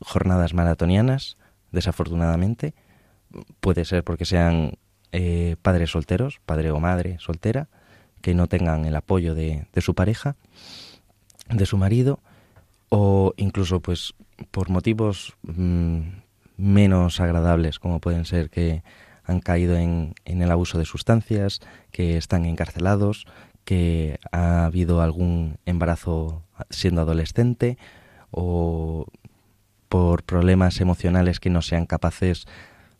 jornadas 0.01 0.55
maratonianas, 0.55 1.37
desafortunadamente, 1.73 2.75
puede 3.61 3.85
ser 3.85 4.03
porque 4.03 4.25
sean 4.25 4.79
eh, 5.13 5.57
padres 5.63 5.91
solteros, 5.91 6.41
padre 6.45 6.71
o 6.71 6.81
madre 6.81 7.19
soltera, 7.21 7.69
que 8.21 8.35
no 8.35 8.47
tengan 8.47 8.85
el 8.85 8.97
apoyo 8.97 9.35
de, 9.35 9.67
su 9.79 9.95
pareja, 9.95 10.37
de 11.49 11.67
su 11.67 11.77
marido, 11.77 12.21
o 12.89 13.33
incluso 13.37 13.81
pues 13.81 14.15
por 14.51 14.69
motivos 14.69 15.35
mm, 15.43 16.01
menos 16.57 17.21
agradables, 17.21 17.79
como 17.79 18.01
pueden 18.01 18.25
ser 18.25 18.51
que 18.51 18.83
han 19.25 19.41
caído 19.41 19.77
en, 19.77 20.15
en 20.25 20.43
el 20.43 20.51
abuso 20.51 20.79
de 20.79 20.85
sustancias, 20.85 21.61
que 21.93 22.17
están 22.17 22.45
encarcelados, 22.47 23.27
que 23.65 24.19
ha 24.33 24.65
habido 24.65 25.01
algún 25.03 25.59
embarazo 25.67 26.43
siendo 26.71 27.03
adolescente 27.03 27.79
o 28.31 29.07
por 29.89 30.23
problemas 30.23 30.81
emocionales 30.81 31.41
que 31.41 31.51
no 31.51 31.63
sean 31.63 31.87
capaces 31.87 32.47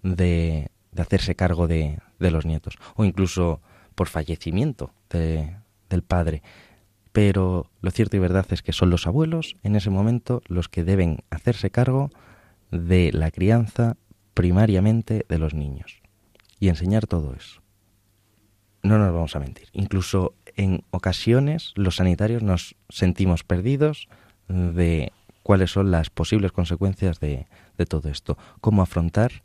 de, 0.03 0.71
de 0.93 1.03
hacerse 1.03 1.35
cargo 1.35 1.67
de, 1.67 1.99
de, 2.19 2.31
los 2.31 2.47
nietos 2.47 2.79
o 2.97 3.05
incluso 3.05 3.61
por 3.95 4.09
fallecimiento 4.09 4.93
del 5.19 6.03
padre. 6.03 6.43
Pero 7.13 7.71
lo 7.81 7.91
cierto 7.91 8.17
y 8.17 8.21
verdad 8.21 8.47
es 8.51 8.63
que 8.63 8.73
son 8.73 8.91
los 8.91 9.07
abuelos 9.07 9.57
en 9.63 9.77
ese 9.77 9.91
momento 9.91 10.43
los 10.47 10.69
que 10.69 10.85
deben 10.85 11.25
hacerse 11.31 11.71
cargo 11.71 12.11
de 12.71 13.11
la 13.13 13.31
crianza 13.31 13.97
primariamente 14.35 15.27
de 15.29 15.39
los 15.39 15.55
niños 15.55 16.01
y 16.61 16.69
enseñar 16.69 17.07
todo 17.07 17.35
eso. 17.35 17.63
No 18.83 18.99
nos 18.99 19.13
vamos 19.13 19.35
a 19.35 19.41
mentir. 19.41 19.69
Incluso 19.73 20.35
en 20.57 20.85
ocasiones 20.91 21.73
los 21.75 21.97
sanitarios 21.97 22.43
nos 22.43 22.77
sentimos 22.89 23.43
perdidos 23.43 24.09
de 24.49 25.13
cuáles 25.43 25.73
son 25.73 25.91
las 25.91 26.11
posibles 26.11 26.53
consecuencias 26.53 27.19
de, 27.19 27.47
de 27.77 27.87
todo 27.87 28.09
esto. 28.09 28.39
Cómo 28.61 28.83
afrontar 28.83 29.43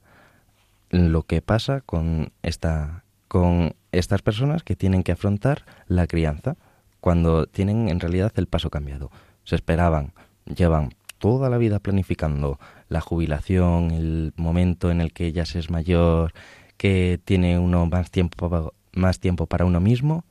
lo 0.89 1.23
que 1.23 1.41
pasa 1.41 1.81
con 1.81 2.31
esta 2.43 3.04
con 3.35 3.75
estas 3.91 4.21
personas 4.21 4.63
que 4.63 4.77
tienen 4.77 5.03
que 5.03 5.11
afrontar 5.11 5.65
la 5.87 6.07
crianza 6.07 6.55
cuando 7.01 7.47
tienen 7.47 7.89
en 7.89 7.99
realidad 7.99 8.31
el 8.37 8.47
paso 8.47 8.69
cambiado. 8.69 9.11
Se 9.43 9.57
esperaban, 9.57 10.13
llevan 10.45 10.95
toda 11.17 11.49
la 11.49 11.57
vida 11.57 11.79
planificando 11.79 12.61
la 12.87 13.01
jubilación, 13.01 13.91
el 13.91 14.31
momento 14.37 14.89
en 14.89 15.01
el 15.01 15.11
que 15.11 15.33
ya 15.33 15.45
se 15.45 15.59
es 15.59 15.69
mayor, 15.69 16.31
que 16.77 17.19
tiene 17.25 17.59
uno 17.59 17.85
más 17.87 18.09
tiempo, 18.09 18.71
más 18.93 19.19
tiempo 19.19 19.47
para 19.47 19.65
uno 19.65 19.81
mismo 19.81 20.23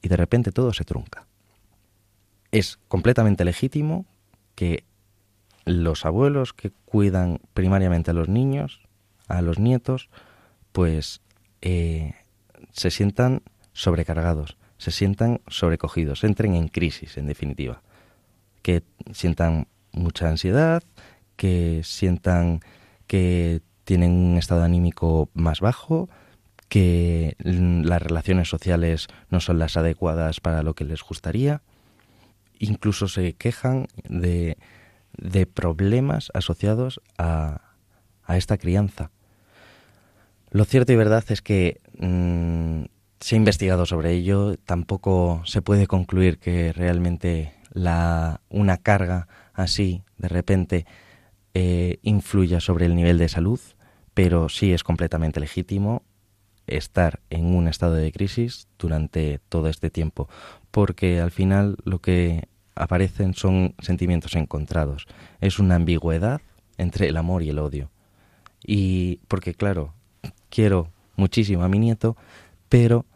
y 0.00 0.06
de 0.06 0.16
repente 0.16 0.52
todo 0.52 0.72
se 0.72 0.84
trunca. 0.84 1.26
Es 2.52 2.78
completamente 2.86 3.44
legítimo 3.44 4.06
que 4.54 4.84
los 5.64 6.04
abuelos 6.06 6.52
que 6.52 6.70
cuidan 6.84 7.40
primariamente 7.54 8.12
a 8.12 8.14
los 8.14 8.28
niños, 8.28 8.82
a 9.26 9.42
los 9.42 9.58
nietos, 9.58 10.10
pues 10.70 11.22
eh, 11.60 12.14
se 12.72 12.90
sientan 12.90 13.42
sobrecargados, 13.72 14.56
se 14.78 14.90
sientan 14.90 15.40
sobrecogidos, 15.46 16.24
entren 16.24 16.54
en 16.54 16.68
crisis, 16.68 17.16
en 17.16 17.26
definitiva, 17.26 17.82
que 18.62 18.82
sientan 19.12 19.68
mucha 19.92 20.28
ansiedad, 20.28 20.82
que 21.36 21.82
sientan 21.84 22.60
que 23.06 23.60
tienen 23.84 24.12
un 24.12 24.38
estado 24.38 24.62
anímico 24.62 25.28
más 25.34 25.60
bajo, 25.60 26.08
que 26.68 27.36
las 27.38 28.00
relaciones 28.00 28.48
sociales 28.48 29.08
no 29.28 29.40
son 29.40 29.58
las 29.58 29.76
adecuadas 29.76 30.40
para 30.40 30.62
lo 30.62 30.74
que 30.74 30.84
les 30.84 31.02
gustaría, 31.02 31.60
incluso 32.58 33.08
se 33.08 33.34
quejan 33.34 33.88
de, 34.08 34.56
de 35.18 35.44
problemas 35.44 36.30
asociados 36.32 37.02
a, 37.18 37.60
a, 38.24 38.36
esta 38.38 38.56
crianza. 38.56 39.10
Lo 40.50 40.64
cierto 40.64 40.92
y 40.92 40.96
verdad 40.96 41.24
es 41.28 41.42
que 41.42 41.81
mm, 41.98 42.84
se 43.20 43.34
ha 43.34 43.38
investigado 43.38 43.86
sobre 43.86 44.12
ello, 44.12 44.56
tampoco 44.56 45.42
se 45.44 45.62
puede 45.62 45.86
concluir 45.86 46.38
que 46.38 46.72
realmente 46.72 47.54
la, 47.72 48.40
una 48.48 48.78
carga 48.78 49.28
así 49.54 50.02
de 50.18 50.28
repente 50.28 50.86
eh, 51.54 51.98
influya 52.02 52.60
sobre 52.60 52.86
el 52.86 52.94
nivel 52.94 53.18
de 53.18 53.28
salud, 53.28 53.60
pero 54.14 54.48
sí 54.48 54.72
es 54.72 54.84
completamente 54.84 55.40
legítimo 55.40 56.02
estar 56.66 57.20
en 57.30 57.54
un 57.54 57.68
estado 57.68 57.94
de 57.94 58.12
crisis 58.12 58.68
durante 58.78 59.40
todo 59.48 59.68
este 59.68 59.90
tiempo, 59.90 60.28
porque 60.70 61.20
al 61.20 61.30
final 61.30 61.76
lo 61.84 62.00
que 62.00 62.48
aparecen 62.74 63.34
son 63.34 63.74
sentimientos 63.78 64.34
encontrados, 64.34 65.06
es 65.40 65.58
una 65.58 65.76
ambigüedad 65.76 66.40
entre 66.78 67.08
el 67.08 67.16
amor 67.16 67.42
y 67.42 67.50
el 67.50 67.58
odio. 67.58 67.90
Y 68.64 69.20
porque 69.28 69.54
claro, 69.54 69.94
quiero 70.48 70.90
muchísimo 71.22 71.62
a 71.62 71.68
mi 71.68 71.78
nieto, 71.78 72.16
pero 72.68 73.06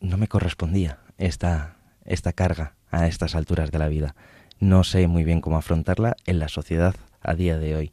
no 0.00 0.16
me 0.18 0.28
correspondía 0.28 0.98
esta, 1.16 1.76
esta 2.04 2.34
carga 2.34 2.74
a 2.90 3.06
estas 3.06 3.34
alturas 3.34 3.70
de 3.70 3.78
la 3.78 3.88
vida. 3.88 4.14
No 4.58 4.84
sé 4.84 5.06
muy 5.08 5.24
bien 5.24 5.40
cómo 5.40 5.56
afrontarla 5.56 6.16
en 6.26 6.38
la 6.38 6.48
sociedad 6.48 6.94
a 7.22 7.34
día 7.34 7.56
de 7.58 7.76
hoy. 7.76 7.92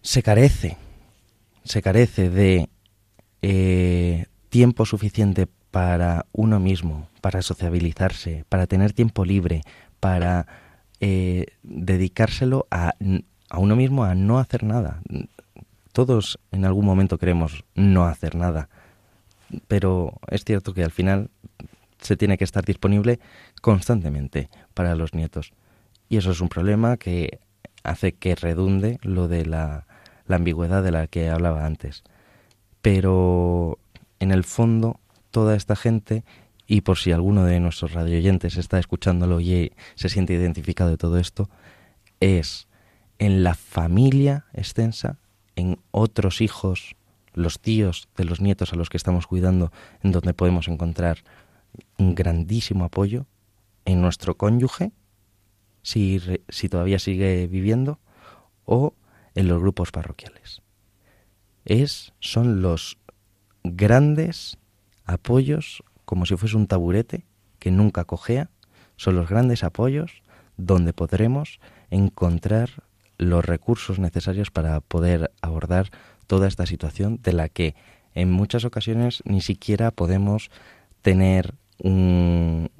Se 0.00 0.22
carece, 0.22 0.78
se 1.64 1.82
carece 1.82 2.30
de 2.30 2.70
eh, 3.42 4.26
tiempo 4.48 4.86
suficiente 4.86 5.46
para 5.70 6.24
uno 6.32 6.58
mismo, 6.60 7.08
para 7.20 7.42
sociabilizarse, 7.42 8.46
para 8.48 8.66
tener 8.66 8.94
tiempo 8.94 9.26
libre, 9.26 9.60
para 10.00 10.46
eh, 11.00 11.48
dedicárselo 11.62 12.66
a, 12.70 12.94
a 13.50 13.58
uno 13.58 13.76
mismo 13.76 14.04
a 14.04 14.14
no 14.14 14.38
hacer 14.38 14.62
nada. 14.64 15.02
Todos 15.92 16.38
en 16.52 16.64
algún 16.64 16.84
momento 16.84 17.18
queremos 17.18 17.64
no 17.74 18.04
hacer 18.04 18.34
nada, 18.34 18.68
pero 19.66 20.18
es 20.28 20.44
cierto 20.44 20.74
que 20.74 20.84
al 20.84 20.90
final 20.90 21.30
se 22.00 22.16
tiene 22.16 22.38
que 22.38 22.44
estar 22.44 22.64
disponible 22.64 23.18
constantemente 23.60 24.48
para 24.74 24.94
los 24.94 25.14
nietos. 25.14 25.52
Y 26.08 26.16
eso 26.16 26.30
es 26.30 26.40
un 26.40 26.48
problema 26.48 26.96
que 26.96 27.40
hace 27.82 28.12
que 28.12 28.34
redunde 28.34 28.98
lo 29.02 29.28
de 29.28 29.46
la, 29.46 29.86
ambigüedad 30.28 30.82
de 30.82 30.90
la 30.90 31.06
que 31.06 31.28
hablaba 31.28 31.66
antes. 31.66 32.04
Pero 32.82 33.78
en 34.20 34.30
el 34.30 34.44
fondo, 34.44 35.00
toda 35.30 35.56
esta 35.56 35.76
gente, 35.76 36.24
y 36.66 36.82
por 36.82 36.98
si 36.98 37.12
alguno 37.12 37.44
de 37.44 37.60
nuestros 37.60 37.92
radioyentes 37.92 38.56
está 38.56 38.78
escuchándolo 38.78 39.40
y 39.40 39.72
se 39.94 40.08
siente 40.08 40.34
identificado 40.34 40.90
de 40.90 40.96
todo 40.96 41.18
esto, 41.18 41.48
es 42.20 42.68
en 43.18 43.42
la 43.42 43.54
familia 43.54 44.46
extensa, 44.52 45.18
en 45.58 45.80
otros 45.90 46.40
hijos, 46.40 46.94
los 47.34 47.58
tíos 47.58 48.08
de 48.16 48.24
los 48.24 48.40
nietos 48.40 48.72
a 48.72 48.76
los 48.76 48.88
que 48.90 48.96
estamos 48.96 49.26
cuidando, 49.26 49.72
en 50.04 50.12
donde 50.12 50.32
podemos 50.32 50.68
encontrar 50.68 51.24
un 51.98 52.14
grandísimo 52.14 52.84
apoyo 52.84 53.26
en 53.84 54.00
nuestro 54.00 54.36
cónyuge, 54.36 54.92
si, 55.82 56.20
si 56.48 56.68
todavía 56.68 57.00
sigue 57.00 57.48
viviendo, 57.48 57.98
o 58.66 58.94
en 59.34 59.48
los 59.48 59.60
grupos 59.60 59.90
parroquiales. 59.90 60.62
Es, 61.64 62.12
son 62.20 62.62
los 62.62 62.96
grandes 63.64 64.58
apoyos, 65.06 65.82
como 66.04 66.24
si 66.24 66.36
fuese 66.36 66.56
un 66.56 66.68
taburete 66.68 67.26
que 67.58 67.72
nunca 67.72 68.04
cojea, 68.04 68.48
son 68.94 69.16
los 69.16 69.28
grandes 69.28 69.64
apoyos 69.64 70.22
donde 70.56 70.92
podremos 70.92 71.58
encontrar 71.90 72.84
los 73.18 73.44
recursos 73.44 73.98
necesarios 73.98 74.50
para 74.50 74.80
poder 74.80 75.32
abordar 75.42 75.90
toda 76.26 76.48
esta 76.48 76.66
situación 76.66 77.20
de 77.22 77.32
la 77.32 77.48
que 77.48 77.74
en 78.14 78.30
muchas 78.30 78.64
ocasiones 78.64 79.22
ni 79.24 79.40
siquiera 79.40 79.90
podemos 79.90 80.50
tener 81.02 81.54
un, 81.78 82.70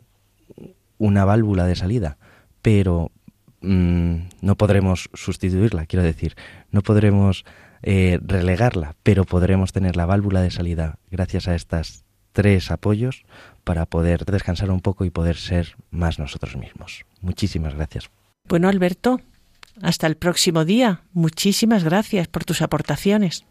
una 0.99 1.25
válvula 1.25 1.67
de 1.67 1.77
salida, 1.77 2.19
pero 2.63 3.11
mm, 3.61 4.17
no 4.41 4.57
podremos 4.57 5.11
sustituirla, 5.15 5.87
quiero 5.87 6.03
decir, 6.03 6.35
no 6.71 6.83
podremos 6.83 7.45
eh, 7.83 8.19
relegarla, 8.23 8.97
pero 9.03 9.25
podremos 9.25 9.73
tener 9.73 9.97
la 9.97 10.07
válvula 10.07 10.43
de 10.43 10.51
salida 10.51 10.99
gracias 11.11 11.49
a 11.49 11.55
estas 11.55 12.05
tres 12.33 12.71
apoyos 12.71 13.25
para 13.65 13.87
poder 13.87 14.25
descansar 14.25 14.71
un 14.71 14.81
poco 14.81 15.05
y 15.05 15.11
poder 15.11 15.37
ser 15.37 15.77
más 15.91 16.19
nosotros 16.19 16.57
mismos. 16.57 17.05
Muchísimas 17.21 17.75
gracias. 17.75 18.11
Bueno, 18.49 18.69
Alberto, 18.69 19.21
hasta 19.83 20.07
el 20.07 20.17
próximo 20.17 20.65
día. 20.65 21.03
Muchísimas 21.13 21.85
gracias 21.85 22.29
por 22.29 22.45
tus 22.45 22.63
aportaciones. 22.63 23.45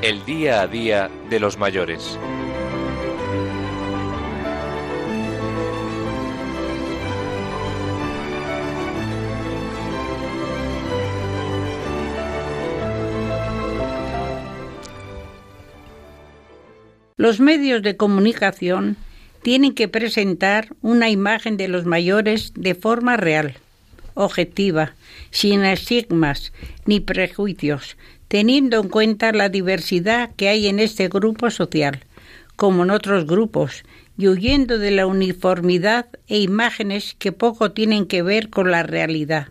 El 0.00 0.24
día 0.24 0.62
a 0.62 0.66
día 0.66 1.10
de 1.28 1.40
los 1.40 1.58
mayores. 1.58 2.18
Los 17.18 17.40
medios 17.40 17.82
de 17.82 17.96
comunicación 17.96 18.96
tienen 19.42 19.74
que 19.74 19.88
presentar 19.88 20.68
una 20.82 21.10
imagen 21.10 21.56
de 21.56 21.66
los 21.66 21.84
mayores 21.84 22.52
de 22.54 22.76
forma 22.76 23.16
real, 23.16 23.56
objetiva, 24.14 24.94
sin 25.32 25.64
estigmas 25.64 26.52
ni 26.86 27.00
prejuicios, 27.00 27.96
teniendo 28.28 28.80
en 28.80 28.88
cuenta 28.88 29.32
la 29.32 29.48
diversidad 29.48 30.30
que 30.36 30.48
hay 30.48 30.68
en 30.68 30.78
este 30.78 31.08
grupo 31.08 31.50
social, 31.50 32.04
como 32.54 32.84
en 32.84 32.90
otros 32.90 33.26
grupos, 33.26 33.82
y 34.16 34.28
huyendo 34.28 34.78
de 34.78 34.92
la 34.92 35.08
uniformidad 35.08 36.06
e 36.28 36.38
imágenes 36.38 37.16
que 37.18 37.32
poco 37.32 37.72
tienen 37.72 38.06
que 38.06 38.22
ver 38.22 38.48
con 38.48 38.70
la 38.70 38.84
realidad. 38.84 39.48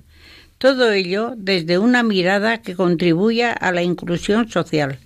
Todo 0.57 0.93
ello 0.93 1.33
desde 1.35 1.79
una 1.79 2.01
mirada 2.01 2.61
que 2.61 2.75
contribuya 2.75 3.51
a 3.51 3.73
la 3.73 3.83
inclusión 3.83 4.47
social, 4.47 4.99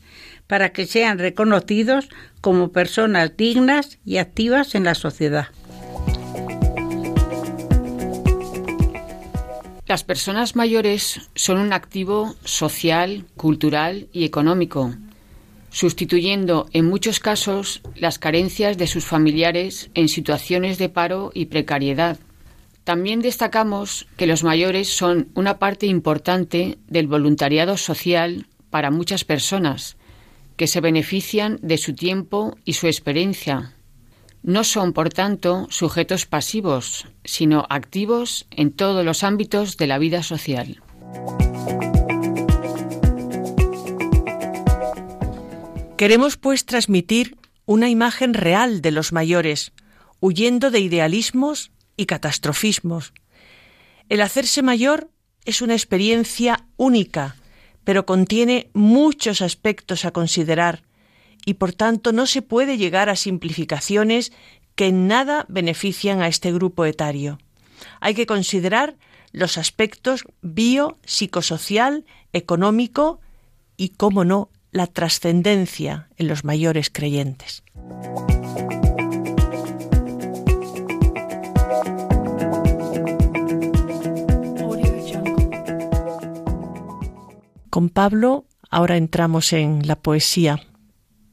para 0.51 0.73
que 0.73 0.85
sean 0.85 1.17
reconocidos 1.17 2.09
como 2.41 2.73
personas 2.73 3.37
dignas 3.37 3.99
y 4.03 4.17
activas 4.17 4.75
en 4.75 4.83
la 4.83 4.95
sociedad. 4.95 5.47
Las 9.87 10.03
personas 10.03 10.57
mayores 10.57 11.21
son 11.35 11.57
un 11.57 11.71
activo 11.71 12.35
social, 12.43 13.23
cultural 13.37 14.09
y 14.11 14.25
económico, 14.25 14.93
sustituyendo 15.69 16.67
en 16.73 16.85
muchos 16.85 17.21
casos 17.21 17.81
las 17.95 18.19
carencias 18.19 18.77
de 18.77 18.87
sus 18.87 19.05
familiares 19.05 19.89
en 19.93 20.09
situaciones 20.09 20.77
de 20.77 20.89
paro 20.89 21.31
y 21.33 21.45
precariedad. 21.45 22.19
También 22.83 23.21
destacamos 23.21 24.05
que 24.17 24.27
los 24.27 24.43
mayores 24.43 24.89
son 24.89 25.29
una 25.33 25.59
parte 25.59 25.85
importante 25.85 26.77
del 26.89 27.07
voluntariado 27.07 27.77
social 27.77 28.47
para 28.69 28.91
muchas 28.91 29.23
personas, 29.23 29.95
que 30.61 30.67
se 30.67 30.79
benefician 30.79 31.57
de 31.63 31.79
su 31.79 31.95
tiempo 31.95 32.55
y 32.65 32.73
su 32.73 32.85
experiencia. 32.85 33.73
No 34.43 34.63
son, 34.63 34.93
por 34.93 35.09
tanto, 35.09 35.65
sujetos 35.71 36.27
pasivos, 36.27 37.07
sino 37.23 37.65
activos 37.71 38.45
en 38.51 38.71
todos 38.71 39.03
los 39.03 39.23
ámbitos 39.23 39.75
de 39.77 39.87
la 39.87 39.97
vida 39.97 40.21
social. 40.21 40.83
Queremos, 45.97 46.37
pues, 46.37 46.67
transmitir 46.67 47.37
una 47.65 47.89
imagen 47.89 48.35
real 48.35 48.83
de 48.83 48.91
los 48.91 49.13
mayores, 49.13 49.71
huyendo 50.19 50.69
de 50.69 50.79
idealismos 50.79 51.71
y 51.97 52.05
catastrofismos. 52.05 53.13
El 54.09 54.21
hacerse 54.21 54.61
mayor 54.61 55.09
es 55.43 55.63
una 55.63 55.73
experiencia 55.73 56.67
única, 56.77 57.35
pero 57.83 58.05
contiene 58.05 58.69
muchos 58.73 59.41
aspectos 59.41 60.05
a 60.05 60.11
considerar 60.11 60.83
y 61.45 61.55
por 61.55 61.73
tanto 61.73 62.11
no 62.11 62.27
se 62.27 62.41
puede 62.41 62.77
llegar 62.77 63.09
a 63.09 63.15
simplificaciones 63.15 64.31
que 64.75 64.87
en 64.87 65.07
nada 65.07 65.45
benefician 65.49 66.21
a 66.21 66.27
este 66.27 66.51
grupo 66.51 66.85
etario. 66.85 67.39
Hay 67.99 68.13
que 68.13 68.25
considerar 68.25 68.95
los 69.31 69.57
aspectos 69.57 70.25
bio, 70.41 70.97
psicosocial, 71.05 72.05
económico 72.33 73.19
y, 73.77 73.89
cómo 73.89 74.23
no, 74.23 74.49
la 74.71 74.87
trascendencia 74.87 76.09
en 76.17 76.27
los 76.27 76.43
mayores 76.43 76.89
creyentes. 76.89 77.63
Con 87.71 87.87
Pablo 87.87 88.43
ahora 88.69 88.97
entramos 88.97 89.53
en 89.53 89.87
la 89.87 89.95
poesía. 89.95 90.61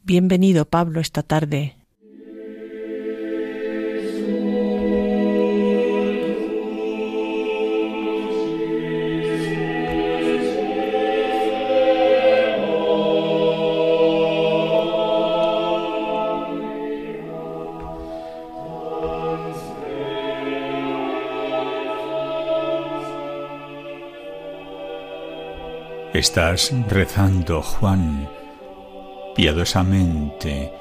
Bienvenido 0.04 0.66
Pablo 0.66 1.00
esta 1.00 1.24
tarde 1.24 1.77
Estás 26.18 26.72
rezando, 26.88 27.62
Juan, 27.62 28.28
piadosamente, 29.36 30.72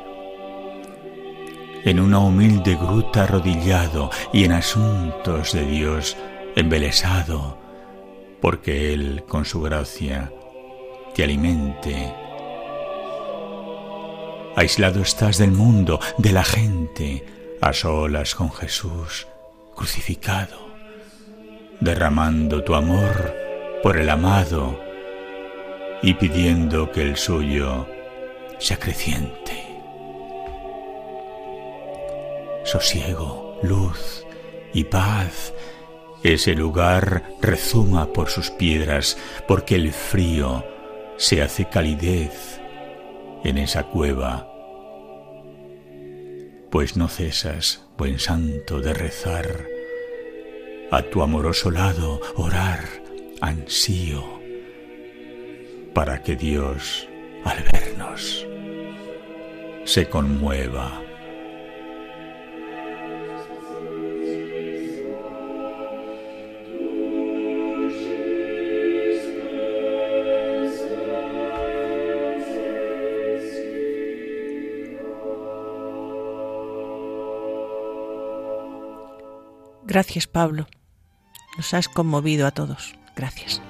en 1.85 1.99
una 1.99 2.17
humilde 2.17 2.75
gruta 2.75 3.25
arrodillado 3.25 4.09
y 4.33 4.45
en 4.45 4.53
asuntos 4.53 5.53
de 5.53 5.63
Dios 5.63 6.17
embelesado, 6.55 7.55
porque 8.41 8.95
Él, 8.95 9.25
con 9.27 9.45
su 9.45 9.61
gracia, 9.61 10.33
te 11.13 11.23
alimente. 11.23 12.11
Aislado 14.55 15.03
estás 15.03 15.37
del 15.37 15.51
mundo, 15.51 15.99
de 16.17 16.31
la 16.31 16.43
gente, 16.43 17.23
a 17.61 17.73
solas 17.73 18.33
con 18.33 18.51
Jesús 18.51 19.27
crucificado, 19.75 20.57
derramando 21.79 22.63
tu 22.63 22.73
amor 22.73 23.35
por 23.83 23.97
el 23.97 24.09
amado, 24.09 24.86
y 26.01 26.13
pidiendo 26.13 26.91
que 26.91 27.01
el 27.01 27.17
suyo 27.17 27.87
se 28.59 28.73
acreciente. 28.73 29.63
Sosiego, 32.63 33.59
luz 33.63 34.25
y 34.73 34.83
paz, 34.83 35.53
ese 36.23 36.53
lugar 36.53 37.23
rezuma 37.41 38.11
por 38.11 38.29
sus 38.29 38.49
piedras, 38.51 39.17
porque 39.47 39.75
el 39.75 39.93
frío 39.93 40.65
se 41.17 41.41
hace 41.41 41.65
calidez 41.65 42.59
en 43.43 43.57
esa 43.57 43.83
cueva. 43.83 44.51
Pues 46.69 46.97
no 46.97 47.07
cesas, 47.07 47.85
buen 47.97 48.19
santo, 48.19 48.81
de 48.81 48.93
rezar, 48.93 49.65
a 50.91 51.01
tu 51.03 51.21
amoroso 51.21 51.71
lado 51.71 52.19
orar, 52.35 52.81
ansío 53.39 54.36
para 55.97 56.21
que 56.21 56.35
Dios, 56.35 57.09
al 57.43 57.57
vernos, 57.73 58.45
se 59.83 60.07
conmueva. 60.07 61.01
Gracias, 79.83 80.27
Pablo. 80.27 80.67
Nos 81.57 81.73
has 81.73 81.89
conmovido 81.89 82.45
a 82.45 82.51
todos. 82.51 82.93
Gracias. 83.15 83.66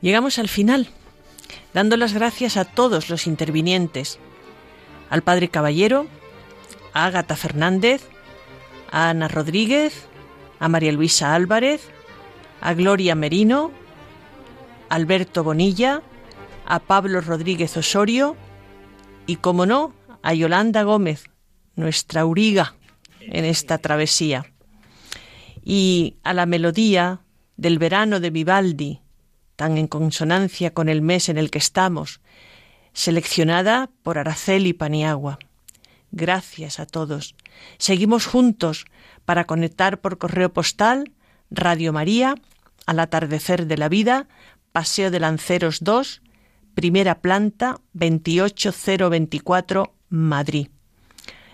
Llegamos 0.00 0.38
al 0.38 0.48
final, 0.48 0.88
dando 1.74 1.96
las 1.96 2.12
gracias 2.12 2.56
a 2.56 2.64
todos 2.64 3.10
los 3.10 3.26
intervinientes, 3.26 4.18
al 5.10 5.22
Padre 5.22 5.48
Caballero, 5.48 6.06
a 6.92 7.06
Ágata 7.06 7.34
Fernández, 7.34 8.06
a 8.90 9.10
Ana 9.10 9.28
Rodríguez, 9.28 10.06
a 10.60 10.68
María 10.68 10.92
Luisa 10.92 11.34
Álvarez, 11.34 11.82
a 12.60 12.74
Gloria 12.74 13.14
Merino, 13.14 13.72
a 14.88 14.94
Alberto 14.94 15.42
Bonilla, 15.42 16.02
a 16.64 16.78
Pablo 16.78 17.20
Rodríguez 17.20 17.76
Osorio 17.76 18.36
y, 19.26 19.36
como 19.36 19.66
no, 19.66 19.94
a 20.22 20.32
Yolanda 20.34 20.82
Gómez, 20.84 21.24
nuestra 21.74 22.20
auriga 22.22 22.74
en 23.20 23.44
esta 23.44 23.78
travesía, 23.78 24.46
y 25.64 26.16
a 26.22 26.34
la 26.34 26.46
melodía 26.46 27.20
del 27.56 27.78
verano 27.78 28.20
de 28.20 28.30
Vivaldi, 28.30 29.00
tan 29.58 29.76
en 29.76 29.88
consonancia 29.88 30.72
con 30.72 30.88
el 30.88 31.02
mes 31.02 31.28
en 31.28 31.36
el 31.36 31.50
que 31.50 31.58
estamos, 31.58 32.20
seleccionada 32.92 33.90
por 34.04 34.16
Araceli 34.16 34.72
Paniagua. 34.72 35.40
Gracias 36.12 36.78
a 36.78 36.86
todos. 36.86 37.34
Seguimos 37.76 38.26
juntos 38.26 38.84
para 39.24 39.46
conectar 39.46 40.00
por 40.00 40.18
correo 40.18 40.52
postal 40.52 41.10
Radio 41.50 41.92
María, 41.92 42.36
al 42.86 43.00
atardecer 43.00 43.66
de 43.66 43.76
la 43.76 43.88
vida, 43.88 44.28
Paseo 44.70 45.10
de 45.10 45.18
Lanceros 45.18 45.80
2, 45.80 46.22
primera 46.76 47.20
planta 47.20 47.80
28024, 47.94 49.92
Madrid. 50.08 50.68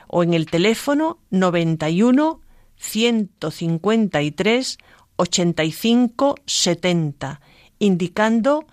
O 0.09 0.23
en 0.23 0.35
el 0.35 0.45
teléfono 0.45 1.21
91 1.31 2.43
153 2.77 4.79
85 5.17 6.35
70 6.45 7.41
indicando 7.85 8.67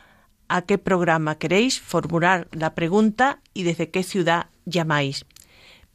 a 0.48 0.64
qué 0.64 0.78
programa 0.78 1.38
queréis 1.38 1.80
formular 1.80 2.48
la 2.52 2.76
pregunta 2.76 3.40
y 3.54 3.64
desde 3.64 3.90
qué 3.90 4.04
ciudad 4.04 4.48
llamáis. 4.66 5.26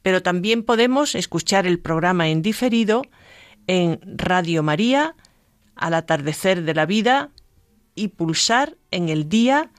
Pero 0.03 0.23
también 0.23 0.63
podemos 0.63 1.15
escuchar 1.15 1.67
el 1.67 1.79
programa 1.79 2.29
en 2.29 2.43
diferido 2.43 3.03
en 3.67 4.01
Radio 4.05 4.63
María 4.63 5.15
al 5.75 5.95
atardecer 5.95 6.63
de 6.63 6.75
la 6.75 6.87
vida 6.87 7.31
y 7.95 8.09
pulsar 8.09 8.77
en 8.91 9.09
el 9.09 9.29
día 9.29 9.71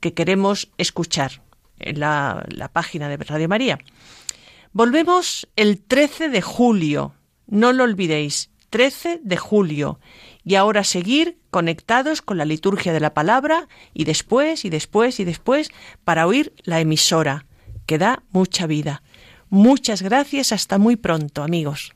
que 0.00 0.14
queremos 0.14 0.70
escuchar 0.78 1.42
en 1.78 2.00
la, 2.00 2.46
página 2.72 3.08
de 3.08 3.16
Radio 3.18 3.48
María. 3.48 3.78
Volvemos 4.72 5.48
el 5.56 5.80
13 5.80 6.30
de 6.30 6.42
julio, 6.42 7.14
no 7.46 7.72
lo 7.72 7.84
olvidéis, 7.84 8.50
13 8.70 9.20
de 9.22 9.36
julio, 9.36 9.98
y 10.46 10.54
ahora 10.54 10.84
seguir 10.84 11.40
conectados 11.50 12.22
con 12.22 12.38
la 12.38 12.44
liturgia 12.44 12.92
de 12.92 13.00
la 13.00 13.14
palabra 13.14 13.68
y 13.92 14.04
después 14.04 14.64
y 14.64 14.70
después 14.70 15.18
y 15.18 15.24
después 15.24 15.70
para 16.04 16.24
oír 16.24 16.54
la 16.62 16.80
emisora, 16.80 17.46
que 17.84 17.98
da 17.98 18.22
mucha 18.30 18.68
vida. 18.68 19.02
Muchas 19.50 20.02
gracias, 20.02 20.52
hasta 20.52 20.78
muy 20.78 20.94
pronto, 20.94 21.42
amigos. 21.42 21.95